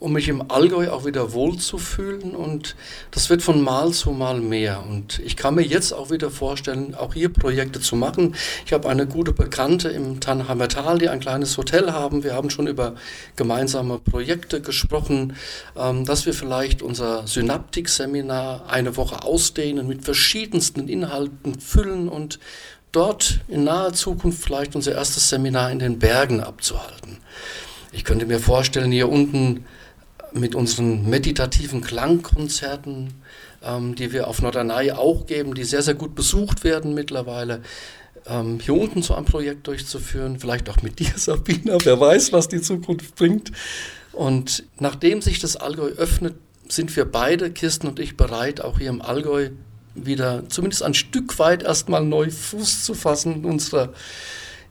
um 0.00 0.14
mich 0.14 0.28
im 0.28 0.50
Allgäu 0.50 0.90
auch 0.90 1.04
wieder 1.04 1.34
wohlzufühlen 1.34 2.34
und 2.34 2.74
das 3.10 3.28
wird 3.28 3.42
von 3.42 3.60
Mal 3.60 3.92
zu 3.92 4.10
Mal 4.12 4.40
mehr. 4.40 4.82
Und 4.88 5.20
ich 5.20 5.36
kann 5.36 5.54
mir 5.54 5.62
jetzt 5.62 5.92
auch 5.92 6.10
wieder 6.10 6.30
vorstellen, 6.30 6.94
auch 6.94 7.12
hier 7.12 7.28
Projekte 7.28 7.80
zu 7.80 7.96
machen. 7.96 8.34
Ich 8.64 8.72
habe 8.72 8.88
eine 8.88 9.06
gute 9.06 9.32
Bekannte 9.32 9.90
im 9.90 10.20
Tannheimer 10.20 10.68
Tal, 10.68 10.98
die 10.98 11.10
ein 11.10 11.20
kleines 11.20 11.56
Hotel 11.58 11.92
haben. 11.92 12.24
Wir 12.24 12.34
haben 12.34 12.48
schon 12.48 12.66
über 12.66 12.94
gemeinsame 13.36 13.98
Projekte 13.98 14.62
gesprochen, 14.62 15.36
ähm, 15.76 16.06
dass 16.06 16.24
wir 16.24 16.32
vielleicht 16.32 16.80
unser 16.80 17.26
Synaptik-Seminar 17.26 18.70
eine 18.70 18.96
Woche 18.96 19.22
ausdehnen, 19.22 19.86
mit 19.86 20.04
verschiedensten 20.04 20.88
Inhalten 20.88 21.60
füllen 21.60 22.08
und 22.08 22.38
dort 22.92 23.40
in 23.48 23.64
naher 23.64 23.92
Zukunft 23.92 24.42
vielleicht 24.42 24.74
unser 24.74 24.92
erstes 24.94 25.28
Seminar 25.28 25.70
in 25.70 25.78
den 25.78 25.98
Bergen 25.98 26.40
abzuhalten. 26.40 27.18
Ich 27.92 28.04
könnte 28.04 28.26
mir 28.26 28.38
vorstellen, 28.38 28.92
hier 28.92 29.08
unten 29.08 29.64
mit 30.32 30.54
unseren 30.54 31.08
meditativen 31.08 31.80
Klangkonzerten, 31.80 33.14
ähm, 33.62 33.94
die 33.94 34.12
wir 34.12 34.28
auf 34.28 34.42
Norderney 34.42 34.92
auch 34.92 35.26
geben, 35.26 35.54
die 35.54 35.64
sehr, 35.64 35.82
sehr 35.82 35.94
gut 35.94 36.14
besucht 36.14 36.62
werden 36.64 36.94
mittlerweile, 36.94 37.62
ähm, 38.26 38.60
hier 38.60 38.74
unten 38.74 39.02
so 39.02 39.14
ein 39.14 39.24
Projekt 39.24 39.66
durchzuführen, 39.66 40.38
vielleicht 40.38 40.68
auch 40.68 40.82
mit 40.82 40.98
dir, 41.00 41.12
Sabina, 41.16 41.78
wer 41.82 41.98
weiß, 41.98 42.32
was 42.32 42.48
die 42.48 42.60
Zukunft 42.60 43.16
bringt. 43.16 43.50
Und 44.12 44.64
nachdem 44.78 45.22
sich 45.22 45.38
das 45.38 45.56
Allgäu 45.56 45.88
öffnet, 45.90 46.34
sind 46.68 46.94
wir 46.94 47.04
beide, 47.04 47.50
Kirsten 47.50 47.88
und 47.88 47.98
ich, 47.98 48.16
bereit, 48.16 48.60
auch 48.60 48.78
hier 48.78 48.90
im 48.90 49.02
Allgäu 49.02 49.50
wieder 49.94 50.48
zumindest 50.48 50.82
ein 50.82 50.94
Stück 50.94 51.38
weit 51.38 51.62
erstmal 51.62 52.04
neu 52.04 52.30
Fuß 52.30 52.84
zu 52.84 52.94
fassen, 52.94 53.44
unsere, 53.44 53.92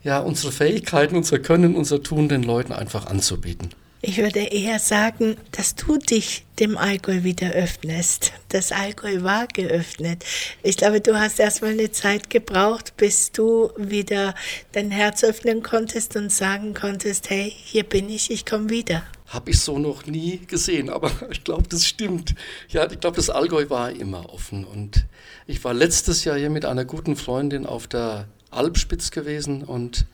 ja, 0.03 0.19
unsere 0.19 0.51
Fähigkeiten, 0.51 1.15
unser 1.15 1.39
Können, 1.39 1.75
unser 1.75 2.01
Tun 2.01 2.29
den 2.29 2.43
Leuten 2.43 2.73
einfach 2.73 3.05
anzubieten. 3.05 3.69
Ich 4.01 4.17
würde 4.17 4.39
eher 4.39 4.79
sagen, 4.79 5.35
dass 5.51 5.75
du 5.75 5.97
dich 5.97 6.45
dem 6.57 6.77
Allgäu 6.77 7.23
wieder 7.23 7.51
öffnest. 7.51 8.31
Das 8.47 8.71
Allgäu 8.71 9.23
war 9.23 9.47
geöffnet. 9.47 10.23
Ich 10.63 10.77
glaube, 10.77 11.01
du 11.01 11.19
hast 11.19 11.37
erstmal 11.37 11.71
eine 11.71 11.91
Zeit 11.91 12.29
gebraucht, 12.29 12.95
bis 12.95 13.33
du 13.33 13.71
wieder 13.75 14.35
dein 14.71 14.89
Herz 14.89 15.25
öffnen 15.25 15.63
konntest 15.63 16.15
und 16.15 16.31
sagen 16.31 16.73
konntest, 16.73 17.29
hey, 17.29 17.53
hier 17.53 17.83
bin 17.83 18.09
ich, 18.09 18.31
ich 18.31 18.45
komme 18.45 18.69
wieder. 18.69 19.03
Habe 19.29 19.51
ich 19.51 19.59
so 19.59 19.79
noch 19.79 20.05
nie 20.05 20.41
gesehen, 20.45 20.89
aber 20.89 21.11
ich 21.31 21.43
glaube, 21.43 21.67
das 21.69 21.85
stimmt. 21.85 22.35
Ja, 22.69 22.89
ich 22.91 22.99
glaube, 22.99 23.15
das 23.15 23.29
Allgäu 23.29 23.69
war 23.69 23.91
immer 23.91 24.33
offen. 24.33 24.65
Und 24.65 25.05
ich 25.47 25.63
war 25.63 25.73
letztes 25.73 26.23
Jahr 26.25 26.37
hier 26.37 26.49
mit 26.49 26.65
einer 26.65 26.85
guten 26.85 27.15
Freundin 27.15 27.65
auf 27.65 27.87
der 27.87 28.27
Alpspitz 28.51 29.11
gewesen 29.11 29.63
und 29.63 30.05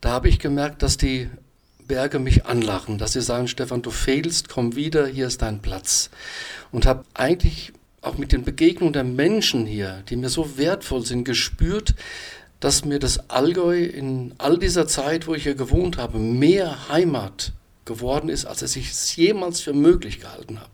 da 0.00 0.10
habe 0.10 0.28
ich 0.28 0.38
gemerkt, 0.38 0.82
dass 0.82 0.96
die 0.96 1.28
Berge 1.86 2.18
mich 2.18 2.46
anlachen, 2.46 2.98
dass 2.98 3.12
sie 3.12 3.20
sagen, 3.20 3.48
Stefan, 3.48 3.82
du 3.82 3.90
fehlst, 3.90 4.48
komm 4.48 4.76
wieder, 4.76 5.06
hier 5.06 5.26
ist 5.26 5.42
dein 5.42 5.60
Platz. 5.60 6.10
Und 6.72 6.86
habe 6.86 7.04
eigentlich 7.14 7.72
auch 8.00 8.16
mit 8.16 8.32
den 8.32 8.44
Begegnungen 8.44 8.92
der 8.92 9.04
Menschen 9.04 9.66
hier, 9.66 10.02
die 10.08 10.16
mir 10.16 10.28
so 10.28 10.56
wertvoll 10.56 11.04
sind, 11.04 11.24
gespürt, 11.24 11.94
dass 12.60 12.84
mir 12.84 12.98
das 12.98 13.28
Allgäu 13.28 13.82
in 13.82 14.34
all 14.38 14.58
dieser 14.58 14.86
Zeit, 14.86 15.26
wo 15.26 15.34
ich 15.34 15.42
hier 15.42 15.54
gewohnt 15.54 15.98
habe, 15.98 16.18
mehr 16.18 16.88
Heimat 16.88 17.52
geworden 17.84 18.28
ist, 18.28 18.44
als 18.44 18.62
ich 18.76 18.90
es 18.90 19.16
jemals 19.16 19.60
für 19.60 19.72
möglich 19.72 20.20
gehalten 20.20 20.60
habe. 20.60 20.70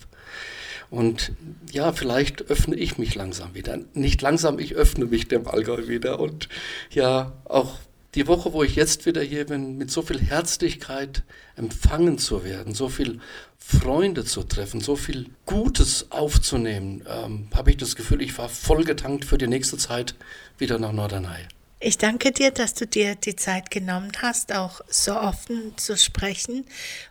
Und 0.90 1.32
ja, 1.72 1.92
vielleicht 1.92 2.48
öffne 2.50 2.76
ich 2.76 2.98
mich 2.98 3.14
langsam 3.14 3.54
wieder. 3.54 3.78
Nicht 3.94 4.22
langsam, 4.22 4.58
ich 4.58 4.74
öffne 4.74 5.06
mich 5.06 5.28
dem 5.28 5.48
Allgäu 5.48 5.88
wieder. 5.88 6.20
Und 6.20 6.48
ja, 6.90 7.32
auch 7.44 7.78
die 8.14 8.26
Woche, 8.28 8.52
wo 8.52 8.62
ich 8.62 8.76
jetzt 8.76 9.04
wieder 9.04 9.22
hier 9.22 9.46
bin, 9.46 9.76
mit 9.76 9.90
so 9.90 10.02
viel 10.02 10.20
Herzlichkeit 10.20 11.22
empfangen 11.56 12.18
zu 12.18 12.44
werden, 12.44 12.74
so 12.74 12.88
viel 12.88 13.20
Freunde 13.58 14.24
zu 14.24 14.42
treffen, 14.42 14.80
so 14.80 14.96
viel 14.96 15.26
Gutes 15.44 16.10
aufzunehmen, 16.10 17.02
ähm, 17.08 17.48
habe 17.54 17.70
ich 17.70 17.76
das 17.76 17.96
Gefühl, 17.96 18.22
ich 18.22 18.36
war 18.38 18.48
vollgetankt 18.48 19.24
für 19.24 19.38
die 19.38 19.48
nächste 19.48 19.76
Zeit 19.76 20.14
wieder 20.56 20.78
nach 20.78 20.92
Norderney. 20.92 21.46
Ich 21.86 21.98
danke 21.98 22.32
dir, 22.32 22.50
dass 22.50 22.74
du 22.74 22.84
dir 22.84 23.14
die 23.14 23.36
Zeit 23.36 23.70
genommen 23.70 24.10
hast, 24.20 24.52
auch 24.52 24.80
so 24.88 25.14
offen 25.14 25.78
zu 25.78 25.96
sprechen 25.96 26.64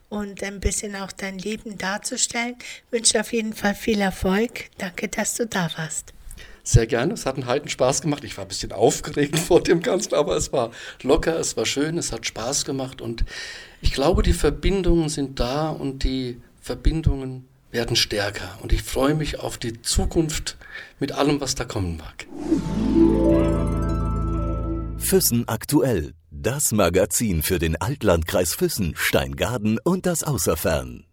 und 0.10 0.44
ein 0.44 0.60
bisschen 0.60 0.98
auch 0.98 1.14
dein 1.14 1.40
Leben 1.40 1.78
darzustellen. 1.78 2.58
Ich 2.60 2.92
wünsche 2.92 3.22
auf 3.22 3.32
jeden 3.32 3.54
Fall 3.54 3.74
viel 3.74 4.02
Erfolg. 4.02 4.66
Danke, 4.78 5.08
dass 5.08 5.36
du 5.36 5.48
da 5.48 5.70
warst. 5.78 6.12
sehr 6.66 6.88
gerne. 6.88 7.14
Es 7.14 7.26
hat 7.26 7.36
einen 7.36 7.46
heiden 7.46 7.70
Spaß 7.70 8.02
gemacht. 8.02 8.26
Ich 8.26 8.36
war 8.36 8.44
ein 8.44 8.50
bisschen 8.50 8.74
aufgeregt 8.74 9.40
vor 9.48 9.64
dem 9.64 9.82
Ganzen, 9.82 10.14
aber 10.14 10.36
es 10.36 10.52
war 10.52 10.72
locker, 11.04 11.40
es 11.40 11.56
war 11.56 11.66
schön, 11.66 11.98
es 11.98 12.12
hat 12.12 12.26
Spaß 12.26 12.66
gemacht 12.66 13.02
und 13.02 13.24
ich 13.80 13.94
glaube, 13.94 14.24
die 14.24 14.34
Verbindungen 14.34 15.08
sind 15.08 15.40
da 15.40 15.70
und 15.70 16.04
die 16.04 16.42
Verbindungen 16.60 17.48
werden 17.72 17.96
stärker 17.96 18.60
und 18.62 18.74
ich 18.74 18.84
freue 18.84 19.16
mich 19.16 19.40
auf 19.40 19.58
die 19.58 19.82
Zukunft 19.82 20.58
mit 21.00 21.14
allem, 21.14 21.40
was 21.40 21.56
da 21.56 21.64
kommen 21.64 21.96
mag. 21.96 22.26
Füssen 25.06 25.48
aktuell. 25.48 26.14
Das 26.32 26.72
Magazin 26.72 27.44
für 27.44 27.60
den 27.60 27.80
Altlandkreis 27.80 28.56
Füssen, 28.56 28.94
Steingaden 28.96 29.78
und 29.84 30.08
das 30.08 30.24
Außerfern. 30.24 31.06